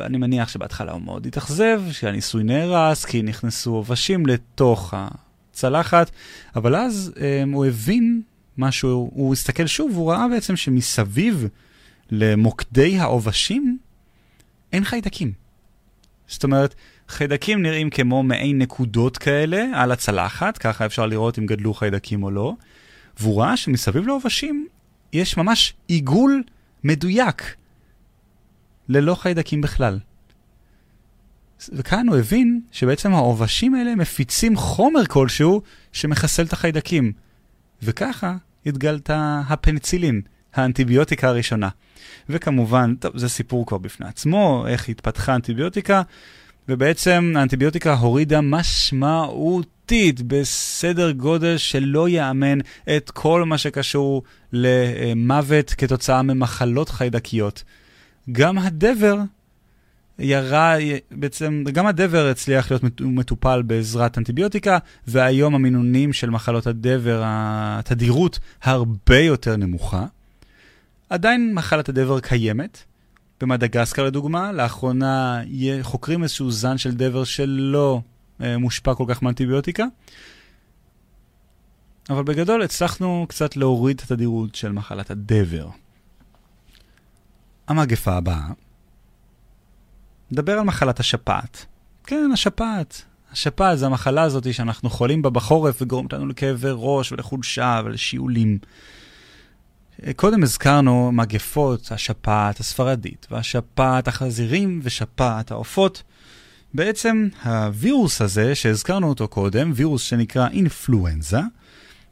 [0.00, 6.10] אני מניח שבהתחלה הוא מאוד התאכזב, שהניסוי נהרס, כי נכנסו עובשים לתוך הצלחת,
[6.56, 8.22] אבל אז אה, הוא הבין
[8.58, 11.48] משהו, הוא הסתכל שוב, הוא ראה בעצם שמסביב
[12.10, 13.78] למוקדי העובשים
[14.72, 15.32] אין חיידקים.
[16.28, 16.74] זאת אומרת,
[17.08, 22.30] חיידקים נראים כמו מעין נקודות כאלה על הצלחת, ככה אפשר לראות אם גדלו חיידקים או
[22.30, 22.54] לא,
[23.20, 24.66] והוא ראה שמסביב לעובשים
[25.12, 26.42] יש ממש עיגול
[26.84, 27.54] מדויק.
[28.88, 29.98] ללא חיידקים בכלל.
[31.72, 37.12] וכאן הוא הבין שבעצם העובשים האלה מפיצים חומר כלשהו שמחסל את החיידקים.
[37.82, 40.20] וככה התגלתה הפניצילין,
[40.54, 41.68] האנטיביוטיקה הראשונה.
[42.28, 46.02] וכמובן, טוב, זה סיפור כבר בפני עצמו, איך התפתחה האנטיביוטיקה,
[46.68, 52.58] ובעצם האנטיביוטיקה הורידה משמעותית בסדר גודל שלא ייאמן
[52.96, 57.64] את כל מה שקשור למוות כתוצאה ממחלות חיידקיות.
[58.32, 59.16] גם הדבר
[60.18, 60.74] ירה,
[61.10, 69.18] בעצם, גם הדבר הצליח להיות מטופל בעזרת אנטיביוטיקה, והיום המינונים של מחלות הדבר, התדירות הרבה
[69.18, 70.06] יותר נמוכה.
[71.10, 72.82] עדיין מחלת הדבר קיימת.
[73.40, 75.40] במדגסקר לדוגמה, לאחרונה
[75.82, 78.00] חוקרים איזשהו זן של דבר שלא
[78.40, 79.84] אה, מושפע כל כך מאנטיביוטיקה.
[82.10, 85.68] אבל בגדול הצלחנו קצת להוריד את התדירות של מחלת הדבר.
[87.68, 88.46] המגפה הבאה,
[90.30, 91.66] נדבר על מחלת השפעת.
[92.04, 93.02] כן, השפעת.
[93.32, 98.58] השפעת זה המחלה הזאת שאנחנו חולים בה בחורף וגורמת לנו לכאבי ראש ולחולשה ולשיעולים.
[100.16, 106.02] קודם הזכרנו מגפות, השפעת הספרדית, והשפעת החזירים ושפעת העופות.
[106.74, 111.40] בעצם הווירוס הזה שהזכרנו אותו קודם, וירוס שנקרא אינפלואנזה,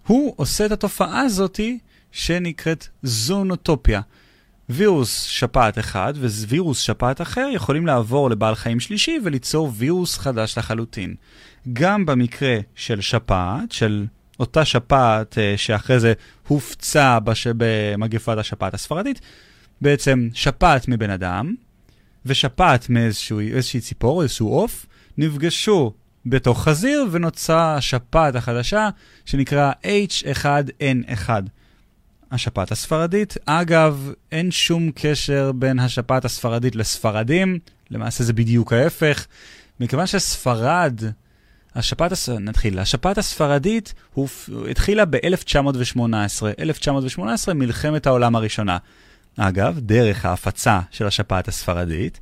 [0.06, 1.78] הוא עושה את התופעה הזאתי
[2.12, 4.00] שנקראת זונוטופיה.
[4.72, 6.14] וירוס שפעת אחד
[6.48, 11.14] ווירוס שפעת אחר יכולים לעבור לבעל חיים שלישי וליצור וירוס חדש לחלוטין.
[11.72, 14.06] גם במקרה של שפעת, של
[14.40, 16.12] אותה שפעת uh, שאחרי זה
[16.48, 17.46] הופצה בש...
[17.56, 19.20] במגפת השפעת הספרדית,
[19.80, 21.54] בעצם שפעת מבן אדם
[22.26, 24.86] ושפעת מאיזושהי ציפור, איזשהו עוף,
[25.18, 25.92] נפגשו
[26.26, 28.88] בתוך חזיר ונוצרה השפעת החדשה
[29.24, 31.30] שנקרא H1N1.
[32.32, 33.36] השפעת הספרדית.
[33.46, 37.58] אגב, אין שום קשר בין השפעת הספרדית לספרדים,
[37.90, 39.26] למעשה זה בדיוק ההפך.
[39.80, 41.00] מכיוון שספרד
[41.74, 42.28] השפעת, הס...
[42.28, 44.28] נתחיל, השפעת הספרדית הוא...
[44.70, 45.98] התחילה ב-1918,
[46.58, 48.78] 1918 מלחמת העולם הראשונה.
[49.36, 52.20] אגב, דרך ההפצה של השפעת הספרדית,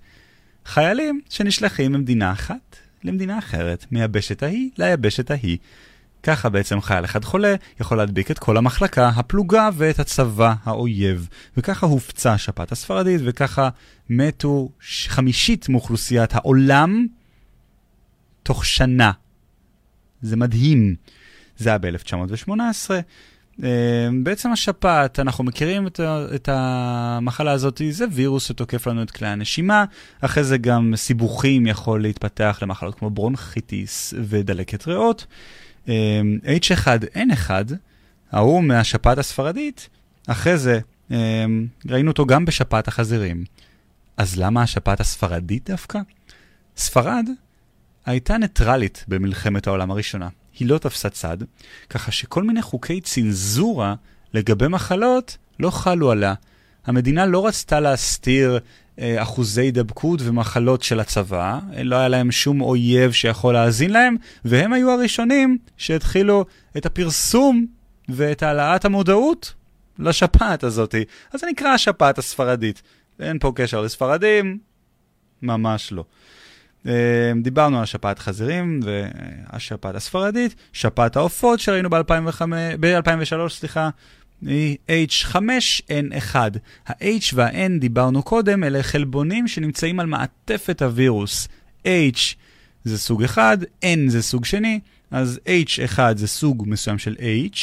[0.67, 5.59] חיילים שנשלחים ממדינה אחת למדינה אחרת, מיבשת ההיא ליבשת ההיא.
[6.23, 11.29] ככה בעצם חייל אחד חולה יכול להדביק את כל המחלקה, הפלוגה ואת הצבא האויב.
[11.57, 13.69] וככה הופצה השפעת הספרדית, וככה
[14.11, 14.69] מתו
[15.09, 17.07] חמישית מאוכלוסיית העולם
[18.43, 19.13] תוך שנה
[20.23, 20.95] זה מדהים.
[21.57, 22.51] זה היה ב-1918.
[23.65, 26.01] אה, בעצם השפעת, אנחנו מכירים את,
[26.35, 29.85] את המחלה הזאת, זה וירוס שתוקף לנו את כלי הנשימה,
[30.21, 35.27] אחרי זה גם סיבוכים יכול להתפתח למחלות כמו ברונכיטיס ודלקת ריאות.
[35.89, 37.51] אה, H1N1,
[38.33, 39.89] ההוא מהשפעת הספרדית,
[40.27, 41.45] אחרי זה אה,
[41.89, 43.45] ראינו אותו גם בשפעת החזירים.
[44.17, 45.99] אז למה השפעת הספרדית דווקא?
[46.77, 47.29] ספרד
[48.07, 50.29] הייתה ניטרלית במלחמת העולם הראשונה.
[50.59, 51.39] היא לא תפסה צד,
[51.91, 53.95] ככה שכל מיני חוקי צנזורה
[54.35, 56.35] לגבי מחלות לא חלו עליה.
[56.87, 58.59] המדינה לא רצתה להסתיר
[59.03, 64.91] אחוזי הידבקות ומחלות של הצבא, לא היה להם שום אויב שיכול להאזין להם, והם היו
[64.91, 66.45] הראשונים שהתחילו
[66.77, 67.67] את הפרסום
[68.09, 69.55] ואת העלאת המודעות
[69.99, 70.95] לשפעת הזאת.
[71.33, 72.83] אז זה נקרא השפעת הספרדית.
[73.21, 74.59] אין פה קשר לספרדים,
[75.43, 76.05] ממש לא.
[76.87, 83.91] אה, דיברנו על שפעת חזירים והשפעת הספרדית, שפעת העופות שראינו ב-2003, סליחה,
[84.47, 84.77] היא
[85.09, 86.37] H5N1.
[86.87, 91.49] ה-H וה-N דיברנו קודם, אלה חלבונים שנמצאים על מעטפת הווירוס.
[91.85, 92.35] H
[92.85, 97.17] זה סוג אחד, N זה סוג שני, אז H1 זה סוג מסוים של
[97.53, 97.59] H.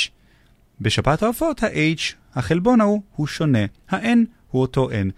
[0.81, 2.01] בשפעת העופות ה-H,
[2.35, 3.65] החלבון ההוא, הוא שונה.
[3.89, 4.17] ה-N
[4.51, 5.11] הוא אותו N.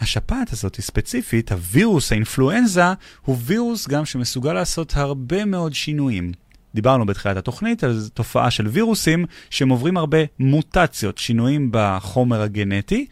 [0.00, 2.82] השפעת הזאת היא ספציפית, הווירוס האינפלואנזה,
[3.24, 6.32] הוא וירוס גם שמסוגל לעשות הרבה מאוד שינויים.
[6.74, 13.06] דיברנו בתחילת התוכנית על תופעה של וירוסים שהם עוברים הרבה מוטציות, שינויים בחומר הגנטי,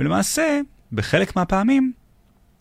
[0.00, 0.60] ולמעשה,
[0.92, 1.92] בחלק מהפעמים,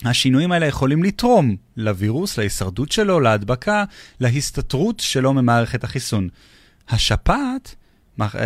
[0.05, 3.83] השינויים האלה יכולים לתרום לווירוס, להישרדות שלו, להדבקה,
[4.19, 6.29] להסתתרות שלו ממערכת החיסון.
[6.89, 7.75] השפעת,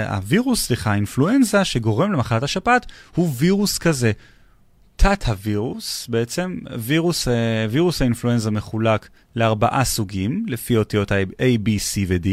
[0.10, 4.12] הווירוס, סליחה, האינפלואנזה שגורם למחלת השפעת, הוא וירוס כזה.
[5.02, 11.16] תת הווירוס, בעצם וירוס, אה, וירוס האינפלואנזה מחולק לארבעה סוגים, לפי אותיות A,
[11.66, 12.28] B, C ו-D.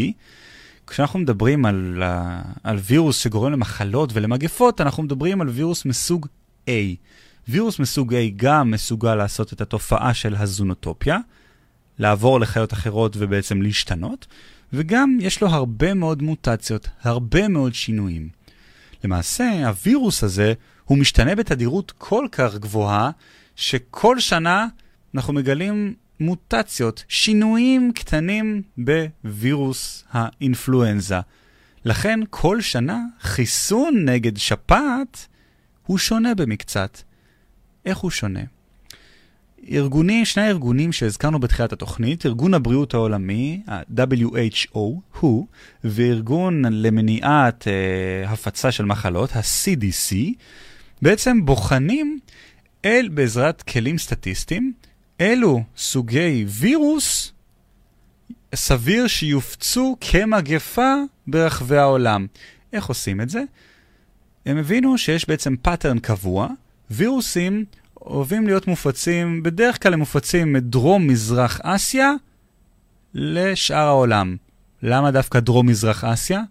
[0.87, 2.03] כשאנחנו מדברים על,
[2.63, 6.27] על וירוס שגורם למחלות ולמגפות, אנחנו מדברים על וירוס מסוג
[6.67, 6.71] A.
[7.49, 11.19] וירוס מסוג A גם מסוגל לעשות את התופעה של הזונוטופיה,
[11.99, 14.27] לעבור לחיות אחרות ובעצם להשתנות,
[14.73, 18.36] וגם יש לו הרבה מאוד מוטציות, הרבה מאוד שינויים.
[19.07, 20.53] למעשה, הווירוס הזה
[20.85, 23.11] הוא משתנה בתדירות כל כך גבוהה,
[23.57, 24.67] שכל שנה
[25.15, 31.21] אנחנו מגלים מוטציות, שינויים קטנים בווירוס האינפלואנזה.
[31.85, 35.27] לכן כל שנה חיסון נגד שפעת
[35.87, 36.99] הוא שונה במקצת.
[37.85, 38.41] איך הוא שונה?
[39.71, 44.79] ארגונים, שני הארגונים שהזכרנו בתחילת התוכנית, ארגון הבריאות העולמי, ה-WHO,
[45.21, 45.47] הוא,
[45.85, 50.15] וארגון למניעת uh, הפצה של מחלות, ה-CDC,
[51.03, 52.19] בעצם בוחנים
[52.85, 54.73] אל, בעזרת כלים סטטיסטיים,
[55.21, 57.33] אילו סוגי וירוס
[58.55, 60.95] סביר שיופצו כמגפה
[61.27, 62.27] ברחבי העולם.
[62.73, 63.43] איך עושים את זה?
[64.47, 66.49] הם הבינו שיש בעצם pattern קבוע,
[66.91, 67.65] וירוסים
[68.07, 72.13] אוהבים להיות מופצים, בדרך כלל הם מופצים מדרום-מזרח אסיה
[73.15, 74.37] לשאר העולם.
[74.83, 76.43] למה דווקא דרום-מזרח אסיה?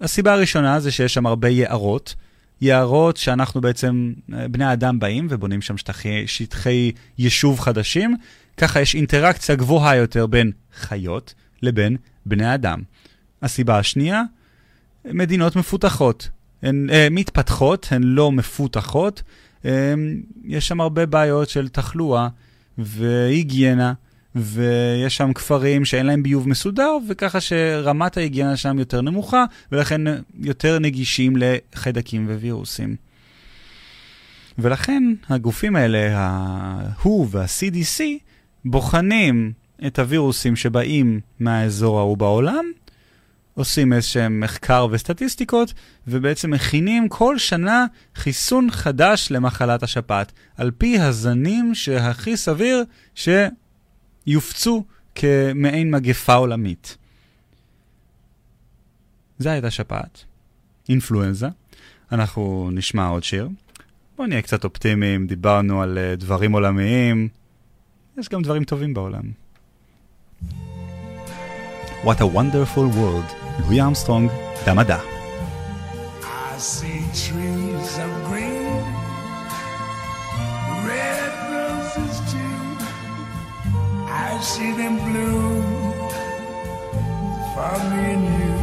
[0.00, 2.14] הסיבה הראשונה זה שיש שם הרבה יערות,
[2.60, 8.16] יערות שאנחנו בעצם, בני האדם באים ובונים שם שטחי, שטחי יישוב חדשים,
[8.56, 11.96] ככה יש אינטראקציה גבוהה יותר בין חיות לבין
[12.26, 12.82] בני אדם.
[13.42, 14.22] הסיבה השנייה,
[15.04, 16.28] מדינות מפותחות.
[16.62, 19.22] הן אה, מתפתחות, הן לא מפותחות.
[19.64, 19.94] אה,
[20.44, 22.28] יש שם הרבה בעיות של תחלואה
[22.78, 23.92] והיגיינה,
[24.34, 30.00] ויש שם כפרים שאין להם ביוב מסודר, וככה שרמת ההיגיינה שם יותר נמוכה, ולכן
[30.40, 32.96] יותר נגישים לחיידקים ווירוסים.
[34.58, 38.02] ולכן הגופים האלה, ה-WHO וה-CDC,
[38.64, 39.52] בוחנים
[39.86, 42.64] את הווירוסים שבאים מהאזור ההוא בעולם,
[43.54, 45.72] עושים איזשהם מחקר וסטטיסטיקות,
[46.06, 52.84] ובעצם מכינים כל שנה חיסון חדש למחלת השפעת, על פי הזנים שהכי סביר
[53.14, 54.84] שיופצו
[55.14, 56.96] כמעין מגפה עולמית.
[59.38, 60.24] זה הייתה שפעת,
[60.88, 61.48] אינפלואנזה.
[62.12, 63.48] אנחנו נשמע עוד שיר.
[64.16, 67.28] בואו נהיה קצת אופטימיים, דיברנו על uh, דברים עולמיים,
[68.18, 69.22] יש גם דברים טובים בעולם.
[72.04, 74.29] What a wonderful world, לואי אמסטרונג,
[74.65, 74.99] דמדה.
[76.57, 78.83] I see trees of green,
[80.89, 82.57] red roses too.
[84.27, 85.63] I see them bloom
[87.53, 88.55] for me and you.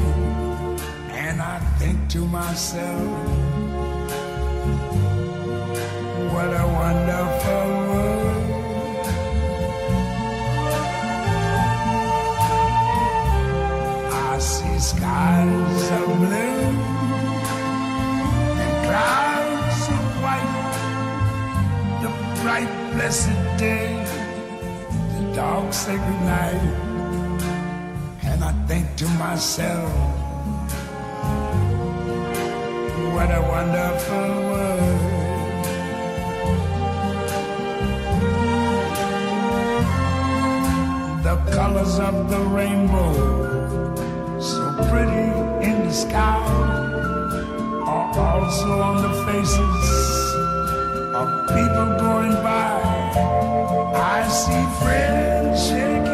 [1.24, 3.08] And I think to myself,
[6.32, 7.37] what a wonderful
[14.79, 16.59] Skies are blue
[18.63, 20.55] and clouds are white.
[22.01, 22.09] The
[22.41, 23.89] bright, blessed day,
[25.15, 26.63] the dark, sacred night.
[28.23, 29.91] And I think to myself,
[33.13, 34.99] what a wonderful world.
[41.23, 43.68] The colors of the rainbow
[44.87, 45.27] pretty
[45.67, 46.39] in the sky
[47.85, 50.35] are also on the faces
[51.13, 52.79] of people going by.
[53.95, 56.08] I see friends shaking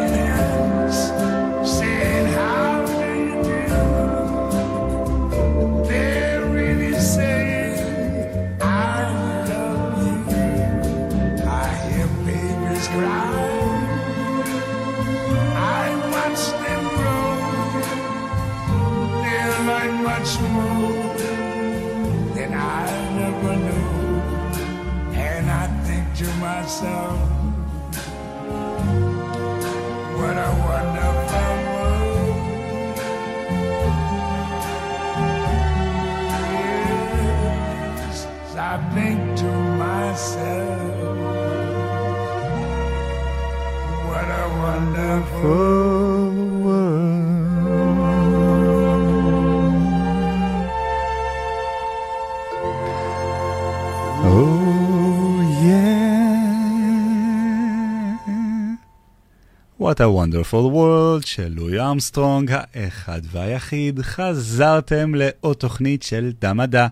[59.86, 64.00] What a wonderful world של לואי ארמסטרונג, האחד והיחיד.
[64.02, 66.86] חזרתם לעוד תוכנית של דם מדע.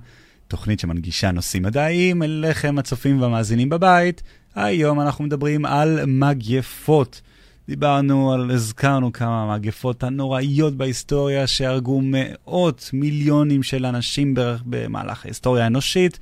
[0.48, 4.22] תוכנית שמנגישה נושאים מדעיים אליכם הצופים והמאזינים בבית.
[4.54, 7.20] היום אנחנו מדברים על מגפות.
[7.68, 14.34] דיברנו על, הזכרנו כמה מהמגפות הנוראיות בהיסטוריה שהרגו מאות מיליונים של אנשים
[14.64, 16.18] במהלך ההיסטוריה האנושית.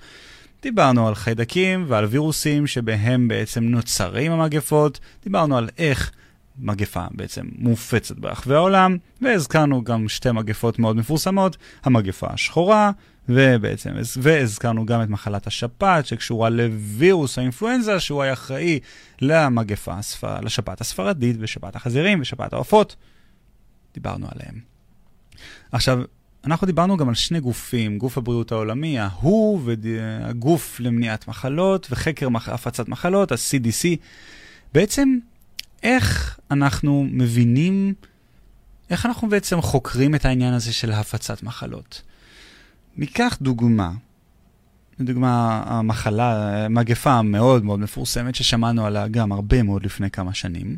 [0.63, 5.01] דיברנו על חיידקים ועל וירוסים שבהם בעצם נוצרים המגפות.
[5.25, 6.13] דיברנו על איך
[6.59, 12.91] מגפה בעצם מופצת ברחבי העולם, והזכרנו גם שתי מגפות מאוד מפורסמות, המגפה השחורה
[13.29, 13.91] ובעצם,
[14.23, 18.81] והזכרנו גם את מחלת השפעת שקשורה לווירוס האינפלואנזה, שהוא היה אחראי
[19.21, 19.95] למגפה,
[20.43, 22.97] לשפעת הספרדית ושפעת החזירים ושפעת העופות.
[23.95, 24.61] דיברנו עליהם.
[25.73, 25.99] עכשיו,
[26.45, 29.27] אנחנו דיברנו גם על שני גופים, גוף הבריאות העולמי, ה-WHO
[29.65, 32.29] והגוף למניעת מחלות וחקר.
[32.47, 33.97] הפצת מחלות, ה-CDC.
[34.75, 35.19] בעצם,
[35.83, 37.95] איך אנחנו מבינים,
[38.91, 42.03] איך אנחנו בעצם חוקרים את העניין הזה של הפצת מחלות?
[42.97, 43.91] ניקח דוגמה,
[44.99, 50.77] לדוגמה המחלה, מגפה המאוד מאוד מפורסמת ששמענו עליה גם הרבה מאוד לפני כמה שנים.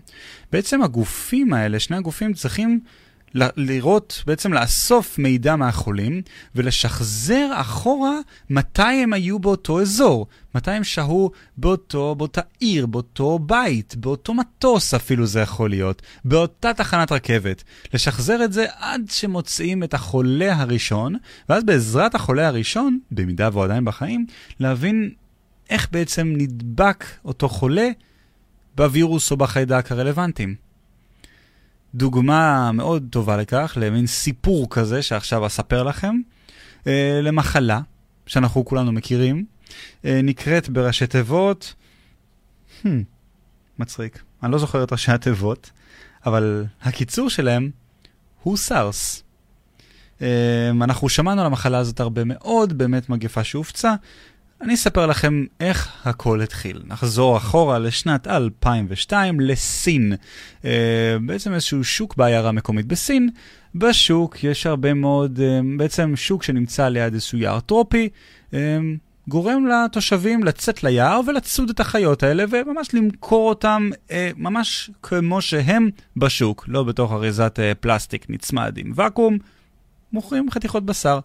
[0.52, 2.80] בעצם הגופים האלה, שני הגופים צריכים
[3.34, 6.22] לראות, בעצם לאסוף מידע מהחולים
[6.54, 8.14] ולשחזר אחורה
[8.50, 14.94] מתי הם היו באותו אזור, מתי הם שהו באותו, באותה עיר, באותו בית, באותו מטוס
[14.94, 17.64] אפילו זה יכול להיות, באותה תחנת רכבת.
[17.94, 21.14] לשחזר את זה עד שמוצאים את החולה הראשון,
[21.48, 24.26] ואז בעזרת החולה הראשון, במידה והוא עדיין בחיים,
[24.60, 25.10] להבין
[25.70, 27.88] איך בעצם נדבק אותו חולה
[28.74, 30.63] בווירוס או בחיידק הרלוונטיים.
[31.94, 36.20] דוגמה מאוד טובה לכך, למין סיפור כזה שעכשיו אספר לכם,
[36.86, 37.80] אה, למחלה
[38.26, 39.44] שאנחנו כולנו מכירים,
[40.04, 41.74] אה, נקראת בראשי תיבות,
[42.82, 42.88] hmm,
[43.78, 45.70] מצחיק, אני לא זוכר את ראשי התיבות,
[46.26, 47.70] אבל הקיצור שלהם
[48.42, 49.22] הוא סארס.
[50.22, 53.94] אה, אנחנו שמענו על המחלה הזאת הרבה מאוד, באמת מגפה שהופצה,
[54.64, 56.82] אני אספר לכם איך הכל התחיל.
[56.86, 60.12] נחזור אחורה לשנת 2002 לסין.
[60.62, 60.66] Uh,
[61.26, 63.30] בעצם איזשהו שוק בעיירה מקומית בסין.
[63.74, 68.08] בשוק יש הרבה מאוד, uh, בעצם שוק שנמצא ליד איזשהו יער טרופי.
[68.50, 68.54] Uh,
[69.28, 75.90] גורם לתושבים לצאת ליער ולצוד את החיות האלה וממש למכור אותם אה, ממש כמו שהם
[76.16, 79.38] בשוק, לא בתוך אריזת אה, פלסטיק נצמד עם ואקום,
[80.12, 81.18] מוכרים חתיכות בשר.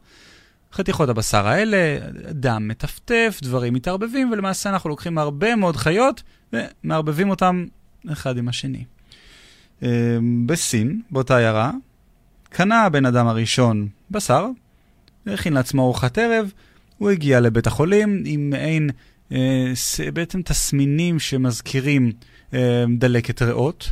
[0.74, 1.98] חתיכות הבשר האלה,
[2.32, 7.66] דם מטפטף, דברים מתערבבים, ולמעשה אנחנו לוקחים הרבה מאוד חיות ומערבבים אותם
[8.12, 8.84] אחד עם השני.
[9.82, 11.72] אמ, בסין, באותה עיירה,
[12.50, 14.48] קנה הבן אדם הראשון בשר,
[15.28, 16.52] הכין לעצמו ארוחת ערב,
[16.98, 18.90] הוא הגיע לבית החולים עם מעין,
[19.32, 19.74] אה,
[20.14, 22.12] בעצם תסמינים שמזכירים
[22.54, 23.92] אה, דלקת ריאות,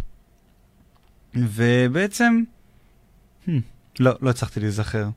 [1.36, 2.44] ובעצם,
[3.48, 3.52] hmm,
[4.00, 5.10] לא, לא הצלחתי להיזכר.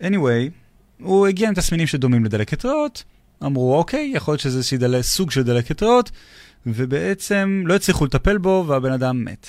[0.00, 0.50] anyway,
[1.02, 3.04] הוא הגיע עם תסמינים שדומים לדלקת ריאות,
[3.44, 5.02] אמרו אוקיי, יכול להיות שזה דל...
[5.02, 6.10] סוג של דלקת ריאות,
[6.66, 9.46] ובעצם לא הצליחו לטפל בו והבן אדם מת.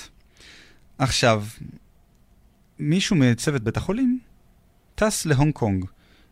[0.98, 1.44] עכשיו,
[2.78, 4.18] מישהו מצוות בית החולים
[4.94, 5.84] טס להונג קונג.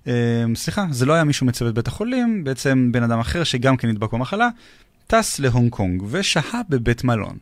[0.04, 0.08] Uh,
[0.54, 4.12] סליחה, זה לא היה מישהו מצוות בית החולים, בעצם בן אדם אחר שגם כן נדבק
[4.12, 4.48] במחלה,
[5.06, 7.38] טס להונג קונג ושהה בבית מלון.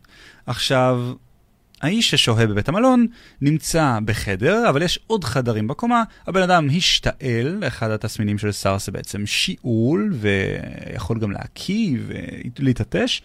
[0.47, 1.13] עכשיו,
[1.83, 3.07] האיש ששוהה בבית המלון
[3.41, 6.03] נמצא בחדר, אבל יש עוד חדרים בקומה.
[6.27, 11.99] הבן אדם השתעל, אחד התסמינים של סארס זה בעצם שיעול, ויכול גם להקיא
[12.59, 13.21] ולהתעטש.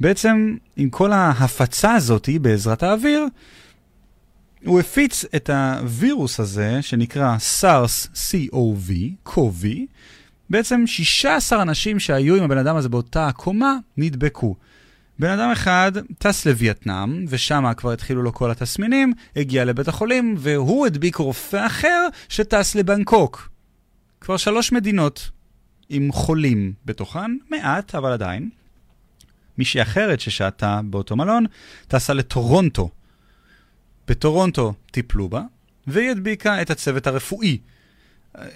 [0.00, 3.26] בעצם, עם כל ההפצה הזאת בעזרת האוויר,
[4.64, 8.92] הוא הפיץ את הווירוס הזה, שנקרא SARS-CoV,
[9.28, 9.66] CoV,
[10.50, 14.54] בעצם 16 אנשים שהיו עם הבן אדם הזה באותה קומה נדבקו.
[15.18, 20.86] בן אדם אחד טס לווייטנאם, ושם כבר התחילו לו כל התסמינים, הגיע לבית החולים, והוא
[20.86, 23.48] הדביק רופא אחר שטס לבנקוק.
[24.20, 25.30] כבר שלוש מדינות
[25.88, 28.50] עם חולים בתוכן, מעט, אבל עדיין.
[29.58, 31.46] מישהי אחרת ששהתה באותו מלון,
[31.88, 32.90] טסה לטורונטו.
[34.08, 35.42] בטורונטו טיפלו בה,
[35.86, 37.58] והיא הדביקה את הצוות הרפואי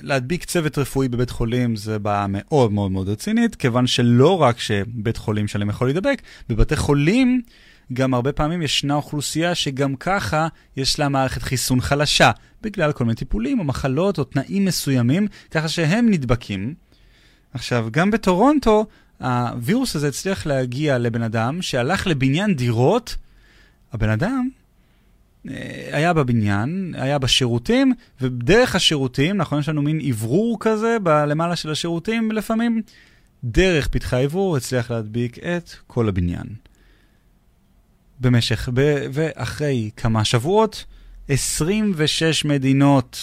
[0.01, 5.17] להדביק צוות רפואי בבית חולים זה בעיה מאוד מאוד מאוד רצינית, כיוון שלא רק שבית
[5.17, 7.43] חולים שלם יכול להידבק, בבתי חולים
[7.93, 12.31] גם הרבה פעמים ישנה אוכלוסייה שגם ככה יש לה מערכת חיסון חלשה,
[12.63, 16.75] בגלל כל מיני טיפולים או מחלות או תנאים מסוימים, ככה שהם נדבקים.
[17.55, 18.87] עכשיו, גם בטורונטו,
[19.21, 23.17] הווירוס הזה הצליח להגיע לבן אדם שהלך לבניין דירות,
[23.93, 24.49] הבן אדם
[25.93, 32.33] היה בבניין, היה בשירותים, ודרך השירותים, נכון, יש לנו מין אוורור כזה למעלה של השירותים
[32.33, 32.83] לפעמים,
[33.45, 36.47] דרך פתחי האוורור הצליח להדביק את כל הבניין.
[38.21, 40.85] במשך, ב, ואחרי כמה שבועות,
[41.29, 43.19] 26 מדינות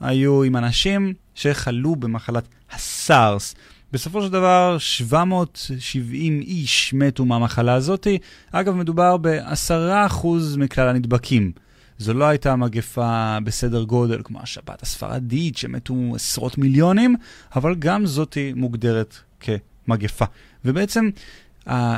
[0.00, 3.54] היו עם אנשים שחלו במחלת הסארס.
[3.92, 8.06] בסופו של דבר, 770 איש מתו מהמחלה הזאת.
[8.52, 10.26] אגב, מדובר ב-10%
[10.56, 11.52] מכלל הנדבקים.
[11.98, 17.16] זו לא הייתה מגפה בסדר גודל כמו השפעת הספרדית, שמתו עשרות מיליונים,
[17.56, 20.24] אבל גם זאת מוגדרת כמגפה.
[20.64, 21.10] ובעצם,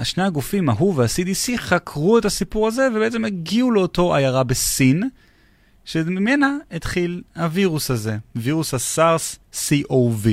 [0.03, 5.09] שני הגופים, ההוא וה-CDC, חקרו את הסיפור הזה, ובעצם הגיעו לאותו עיירה בסין,
[5.84, 10.28] שממנה התחיל הווירוס הזה, וירוס הסארס COV.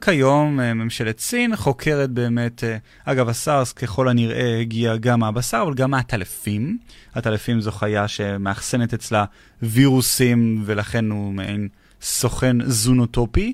[0.00, 5.74] כיום אה, ממשלת סין חוקרת באמת, אה, אגב, הסארס ככל הנראה הגיע גם מהבשר, אבל
[5.74, 6.78] גם מהטלפים.
[7.14, 9.24] הטלפים זו חיה שמאחסנת אצלה
[9.62, 11.68] וירוסים, ולכן הוא מעין
[12.02, 13.52] סוכן זונוטופי.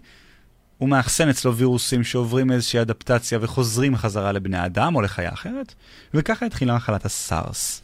[0.78, 5.74] הוא מאחסן אצלו וירוסים שעוברים איזושהי אדפטציה וחוזרים חזרה לבני אדם או לחיה אחרת,
[6.14, 7.82] וככה התחילה מחלת הסארס.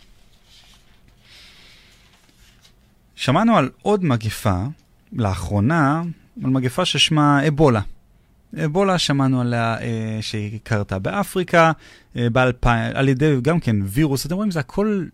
[3.14, 4.64] שמענו על עוד מגפה,
[5.12, 6.03] לאחרונה,
[6.45, 7.80] על מגפה ששמה אבולה.
[8.64, 11.72] אבולה, שמענו עליה אה, שהיא קרתה באפריקה,
[12.16, 12.50] אה, ב-
[12.94, 14.26] על ידי גם כן וירוס.
[14.26, 15.05] אתם רואים, זה הכל,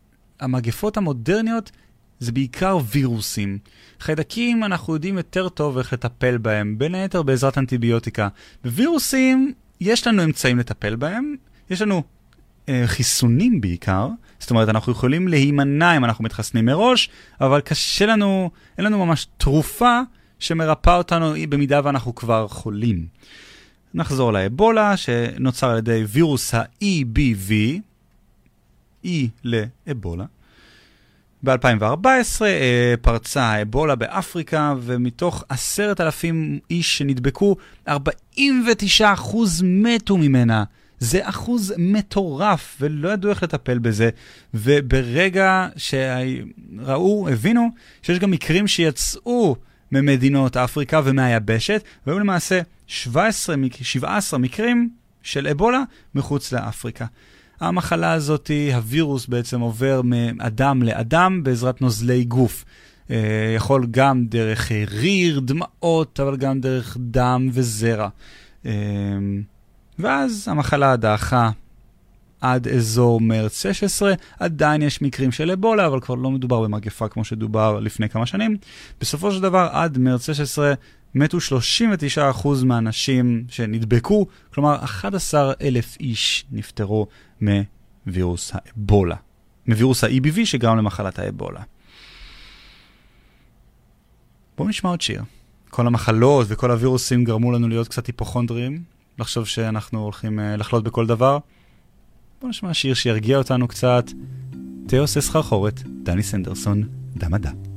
[0.41, 1.71] המגפות המודרניות
[2.19, 3.59] זה בעיקר וירוסים.
[4.01, 8.29] חיידקים, אנחנו יודעים יותר טוב איך לטפל בהם, בין היתר בעזרת אנטיביוטיקה.
[8.65, 11.35] בווירוסים, יש לנו אמצעים לטפל בהם,
[11.71, 12.03] יש לנו
[12.69, 17.11] אה, חיסונים בעיקר, זאת אומרת, אנחנו יכולים להימנע אם אנחנו מתחסנים מראש,
[17.41, 20.01] אבל קשה לנו, אין לנו ממש תרופה
[20.41, 23.07] שמרפאה אותנו במידה ואנחנו כבר חולים.
[23.95, 27.53] נחזור לאבולה, שנוצר על ידי וירוס ה-EBV,
[29.05, 29.09] E
[29.45, 30.25] לאבולה.
[31.43, 37.57] ב-2014 אה, פרצה האבולה באפריקה, ומתוך עשרת אלפים איש שנדבקו,
[37.89, 37.93] 49%
[39.63, 40.65] מתו ממנה.
[40.99, 44.11] זה אחוז מטורף, ולא ידעו איך לטפל בזה.
[44.55, 47.69] וברגע שראו, הבינו,
[48.03, 49.57] שיש גם מקרים שיצאו
[49.93, 54.91] ממדינות אפריקה ומהיבשת, והיו למעשה 17, 17 מקרים
[55.23, 55.83] של אבולה
[56.15, 57.07] מחוץ לאפריקה.
[57.61, 62.65] המחלה הזאת, הווירוס בעצם עובר מאדם לאדם בעזרת נוזלי גוף.
[63.11, 68.09] אה, יכול גם דרך ריר, דמעות, אבל גם דרך דם וזרע.
[68.67, 68.73] אה,
[69.99, 71.51] ואז המחלה דעכה
[72.41, 77.25] עד אזור מרץ 16, עדיין יש מקרים של אבולה, אבל כבר לא מדובר במגפה כמו
[77.25, 78.57] שדובר לפני כמה שנים.
[79.01, 80.73] בסופו של דבר, עד מרץ 16
[81.15, 81.39] מתו
[82.43, 87.07] 39% מהאנשים שנדבקו, כלומר 11,000 איש נפטרו
[88.07, 89.17] מווירוס האבולה,
[89.67, 91.61] מווירוס ה-EBV שגרם למחלת האבולה.
[94.57, 95.23] בואו נשמע עוד שיר.
[95.71, 98.83] כל המחלות וכל הווירוסים גרמו לנו להיות קצת היפוכונדריים,
[99.19, 101.39] לחשוב שאנחנו הולכים uh, לחלות בכל דבר.
[102.41, 104.05] בואו נשמע שיר שירגיע אותנו קצת.
[104.87, 106.83] תיאוס סחרחורת, דני סנדרסון,
[107.17, 107.70] דם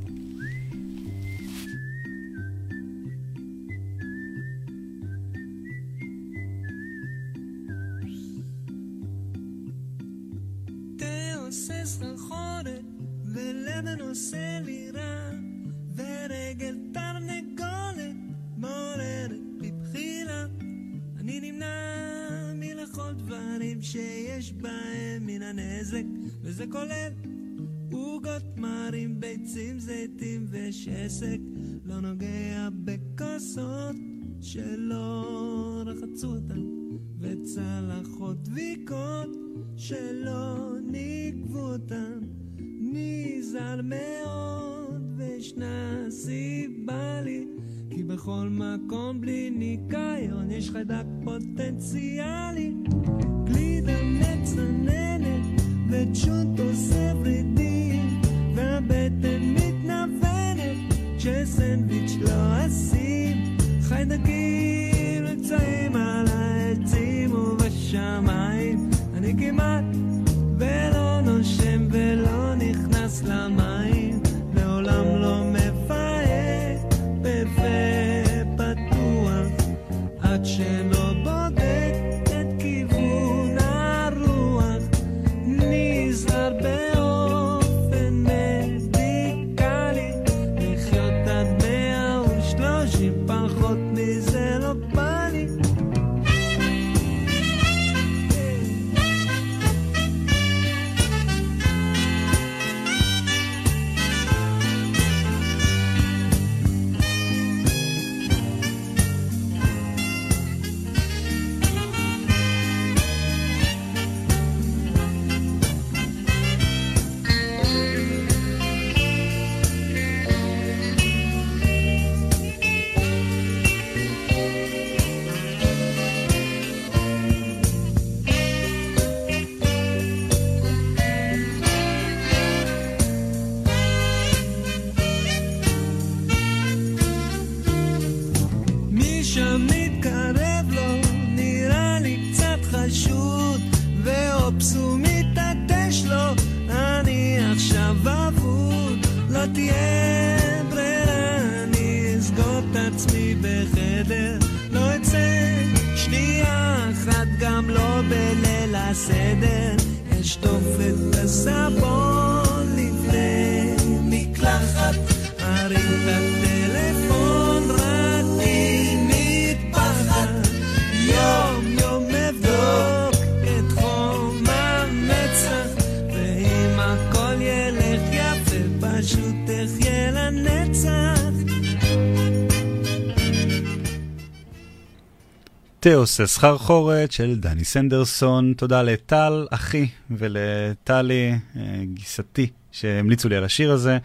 [185.83, 188.53] תיאוס סחרחורת של דני סנדרסון.
[188.57, 193.97] תודה לטל, אחי, ולטלי, אה, גיסתי, שהמליצו לי על השיר הזה.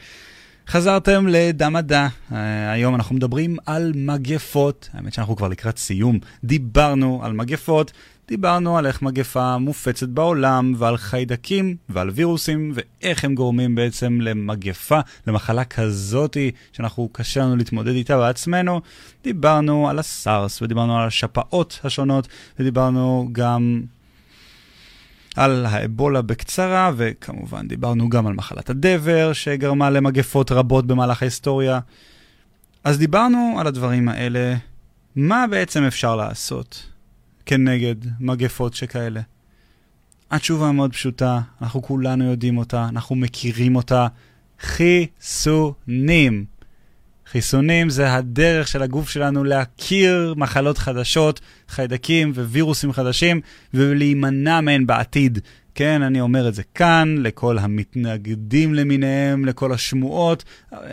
[0.69, 2.07] חזרתם לדם מדע.
[2.33, 4.89] אה, היום אנחנו מדברים על מגפות.
[4.93, 6.19] האמת שאנחנו כבר לקראת סיום.
[6.45, 7.93] דיברנו על מגפות,
[8.29, 15.01] דיברנו על איך מגפה מופצת בעולם, ועל חיידקים, ועל וירוסים, ואיך הם גורמים בעצם למגפה,
[15.27, 18.81] למחלה כזאתי, שאנחנו, קשה לנו להתמודד איתה בעצמנו.
[19.25, 23.83] דיברנו על הסארס, ודיברנו על השפעות השונות, ודיברנו גם
[25.37, 31.81] על האבולה בקצרה, וכמובן דיברנו גם על מחלת הדבר, שגרמה למגפות רבות במהלך ההיסטוריה.
[32.85, 34.55] אז דיברנו על הדברים האלה.
[35.17, 36.98] מה בעצם אפשר לעשות
[37.49, 39.21] כנגד מגפות שכאלה?
[40.31, 44.07] התשובה מאוד פשוטה, אנחנו כולנו יודעים אותה, אנחנו מכירים אותה.
[44.61, 46.45] חיסונים.
[47.27, 53.41] חיסונים זה הדרך של הגוף שלנו להכיר מחלות חדשות, חיידקים ווירוסים חדשים,
[53.75, 55.39] ולהימנע מהן בעתיד.
[55.75, 60.45] כן, אני אומר את זה כאן, לכל המתנגדים למיניהם, לכל השמועות.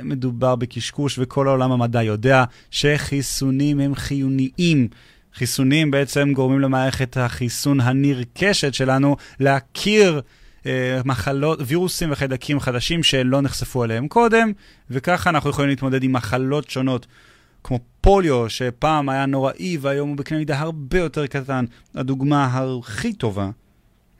[0.04, 4.88] מדובר בקשקוש, וכל העולם המדע יודע שחיסונים הם חיוניים.
[5.36, 10.22] חיסונים בעצם גורמים למערכת החיסון הנרכשת שלנו להכיר
[10.66, 14.52] אה, מחלות, וירוסים וחיידקים חדשים שלא נחשפו אליהם קודם,
[14.90, 17.08] וככה אנחנו יכולים להתמודד עם מחלות שונות.
[17.64, 21.66] כמו פוליו, שפעם היה נוראי והיום הוא בקנה מידה הרבה יותר קטן.
[21.96, 23.50] הדוגמה הכי טובה,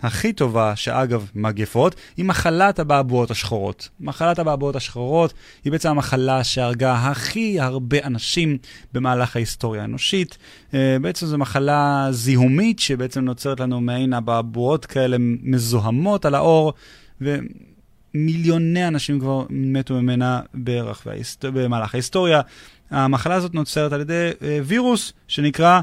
[0.02, 3.90] הכי טובה, שאגב, מגפות, היא מחלת הבעבועות השחורות.
[4.00, 5.34] מחלת הבעבועות השחורות
[5.64, 8.58] היא בעצם המחלה שהרגה הכי הרבה אנשים
[8.94, 10.38] במהלך ההיסטוריה האנושית.
[10.74, 16.74] אה, בעצם זו מחלה זיהומית שבעצם נוצרת לנו מעין הבעבועות כאלה מזוהמות על האור,
[17.22, 21.46] ומיליוני אנשים כבר מתו ממנה בערך בהיסט...
[21.46, 22.42] במהלך ההיסטוריה.
[22.90, 25.82] המחלה הזאת נוצרת על ידי אה, וירוס שנקרא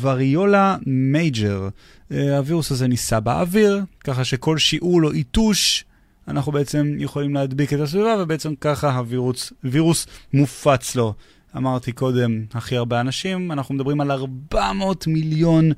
[0.00, 1.68] וריולה מייג'ר.
[2.12, 5.84] אה, הווירוס הזה נישא באוויר, ככה שכל שיעול או איתוש,
[6.28, 11.14] אנחנו בעצם יכולים להדביק את הסביבה, ובעצם ככה הווירוס וירוס מופץ לו.
[11.56, 15.70] אמרתי קודם, הכי הרבה אנשים, אנחנו מדברים על 400 מיליון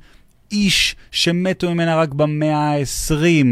[0.51, 3.45] איש שמתו ממנה רק במאה ה-20.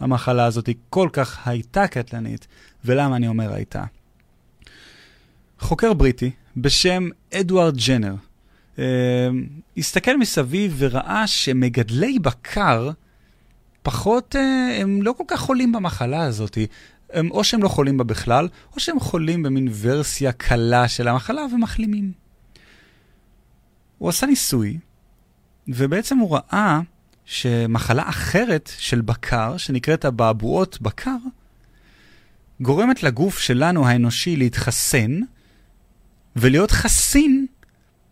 [0.00, 2.46] המחלה הזאת היא כל כך הייתה קטלנית,
[2.84, 3.84] ולמה אני אומר הייתה?
[5.58, 8.14] חוקר בריטי בשם אדוארד ג'נר,
[9.76, 12.90] הסתכל מסביב וראה שמגדלי בקר
[13.82, 16.58] פחות, uh, הם לא כל כך חולים במחלה הזאת.
[17.12, 21.42] הם, או שהם לא חולים בה בכלל, או שהם חולים במין ורסיה קלה של המחלה
[21.52, 22.12] ומחלימים.
[23.98, 24.78] הוא עשה ניסוי,
[25.68, 26.80] ובעצם הוא ראה
[27.24, 31.16] שמחלה אחרת של בקר, שנקראת אבעבועות בקר,
[32.60, 35.20] גורמת לגוף שלנו האנושי להתחסן
[36.36, 37.46] ולהיות חסין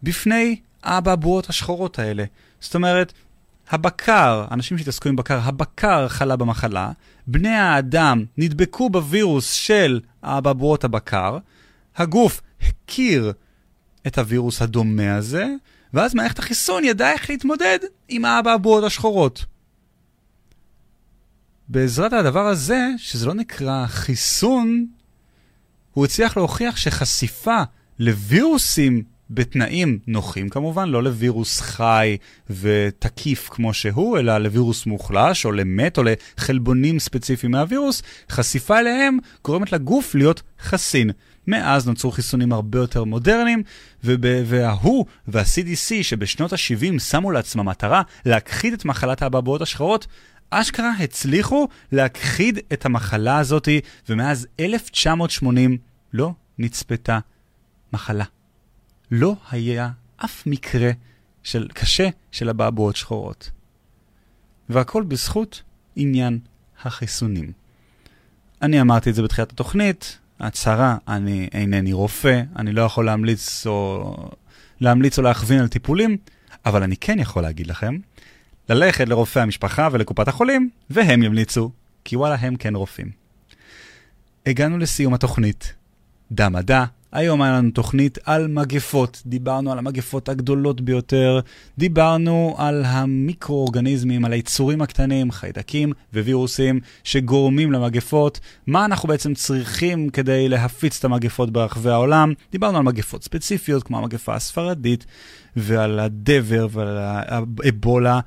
[0.05, 2.25] בפני האבעבועות השחורות האלה.
[2.61, 3.13] זאת אומרת,
[3.71, 6.93] הבקר, אנשים שהתעסקו עם בקר, הבקר חלה במחלה,
[7.27, 11.39] בני האדם נדבקו בווירוס של האבעבועות הבקר,
[11.97, 13.33] הגוף הכיר
[14.07, 15.47] את הווירוס הדומה הזה,
[15.95, 17.79] ואז מערכת החיסון ידעה איך להתמודד
[18.09, 19.45] עם האבעבועות השחורות.
[21.69, 24.87] בעזרת הדבר הזה, שזה לא נקרא חיסון,
[25.93, 27.63] הוא הצליח להוכיח שחשיפה
[27.99, 32.17] לווירוסים בתנאים נוחים כמובן, לא לווירוס חי
[32.51, 39.73] ותקיף כמו שהוא, אלא לווירוס מוחלש או למת או לחלבונים ספציפיים מהווירוס, חשיפה אליהם גורמת
[39.73, 41.11] לגוף להיות חסין.
[41.47, 43.63] מאז נוצרו חיסונים הרבה יותר מודרניים,
[44.05, 50.07] וההוא וה-CDC שבשנות ה-70 שמו לעצמם מטרה להכחיד את מחלת האבעבועות השחרות,
[50.51, 55.79] אשכרה הצליחו להכחיד את המחלה הזאתי, ומאז 1980
[56.13, 57.19] לא נצפתה
[57.93, 58.25] מחלה.
[59.11, 59.91] לא היה
[60.25, 60.91] אף מקרה
[61.43, 63.51] של קשה של אבעבועות שחורות.
[64.69, 65.63] והכל בזכות
[65.97, 66.39] עניין
[66.83, 67.53] החיסונים.
[68.63, 74.15] אני אמרתי את זה בתחילת התוכנית, הצהרה, אני אינני רופא, אני לא יכול להמליץ או,
[74.81, 76.17] להמליץ או להכווין על טיפולים,
[76.67, 77.99] אבל אני כן יכול להגיד לכם,
[78.69, 81.71] ללכת לרופא המשפחה ולקופת החולים, והם ימליצו,
[82.05, 83.11] כי וואלה, הם כן רופאים.
[84.47, 85.75] הגענו לסיום התוכנית.
[86.33, 86.85] דה מדע,
[87.15, 89.23] היום היה לנו תוכנית על מגפות.
[89.27, 91.41] דיברנו על המגפות הגדולות ביותר,
[91.79, 100.49] דיברנו על המיקרואורגניזמים, על היצורים הקטנים, חיידקים ווירוסים שגורמים למגפות, מה אנחנו בעצם צריכים כדי
[100.49, 102.33] להפיץ את המגפות ברחבי העולם.
[102.53, 105.07] דיברנו על מגפות ספציפיות, כמו המגפה הספרדית,
[105.57, 108.21] ועל הדבר ועל האבולה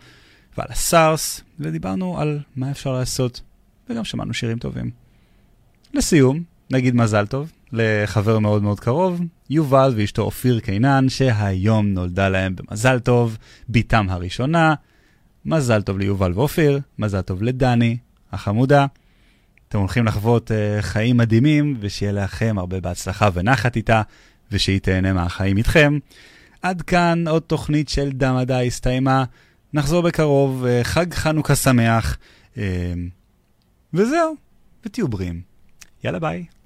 [0.58, 3.42] ועל הסארס, ודיברנו על מה אפשר לעשות,
[3.90, 4.92] וגם שמענו שירים טובים.
[5.94, 12.56] לסיום, נגיד מזל טוב לחבר מאוד מאוד קרוב, יובל ואשתו אופיר קינן, שהיום נולדה להם
[12.56, 13.38] במזל טוב,
[13.70, 14.74] בתם הראשונה.
[15.46, 17.98] מזל טוב ליובל ואופיר, מזל טוב לדני,
[18.32, 18.86] החמודה.
[19.70, 24.02] אתם הולכים לחוות uh, חיים מדהימים, ושיהיה לכם הרבה בהצלחה ונחת איתה,
[24.52, 26.00] ושהיא תהנה מהחיים איתכם.
[26.62, 29.24] עד כאן עוד תוכנית של דמדה הסתיימה.
[29.74, 32.18] נחזור בקרוב, uh, חג חנוכה שמח,
[32.54, 32.58] uh,
[33.94, 34.36] וזהו,
[34.86, 35.42] ותהיו בריאים.
[36.04, 36.57] יאללה ביי.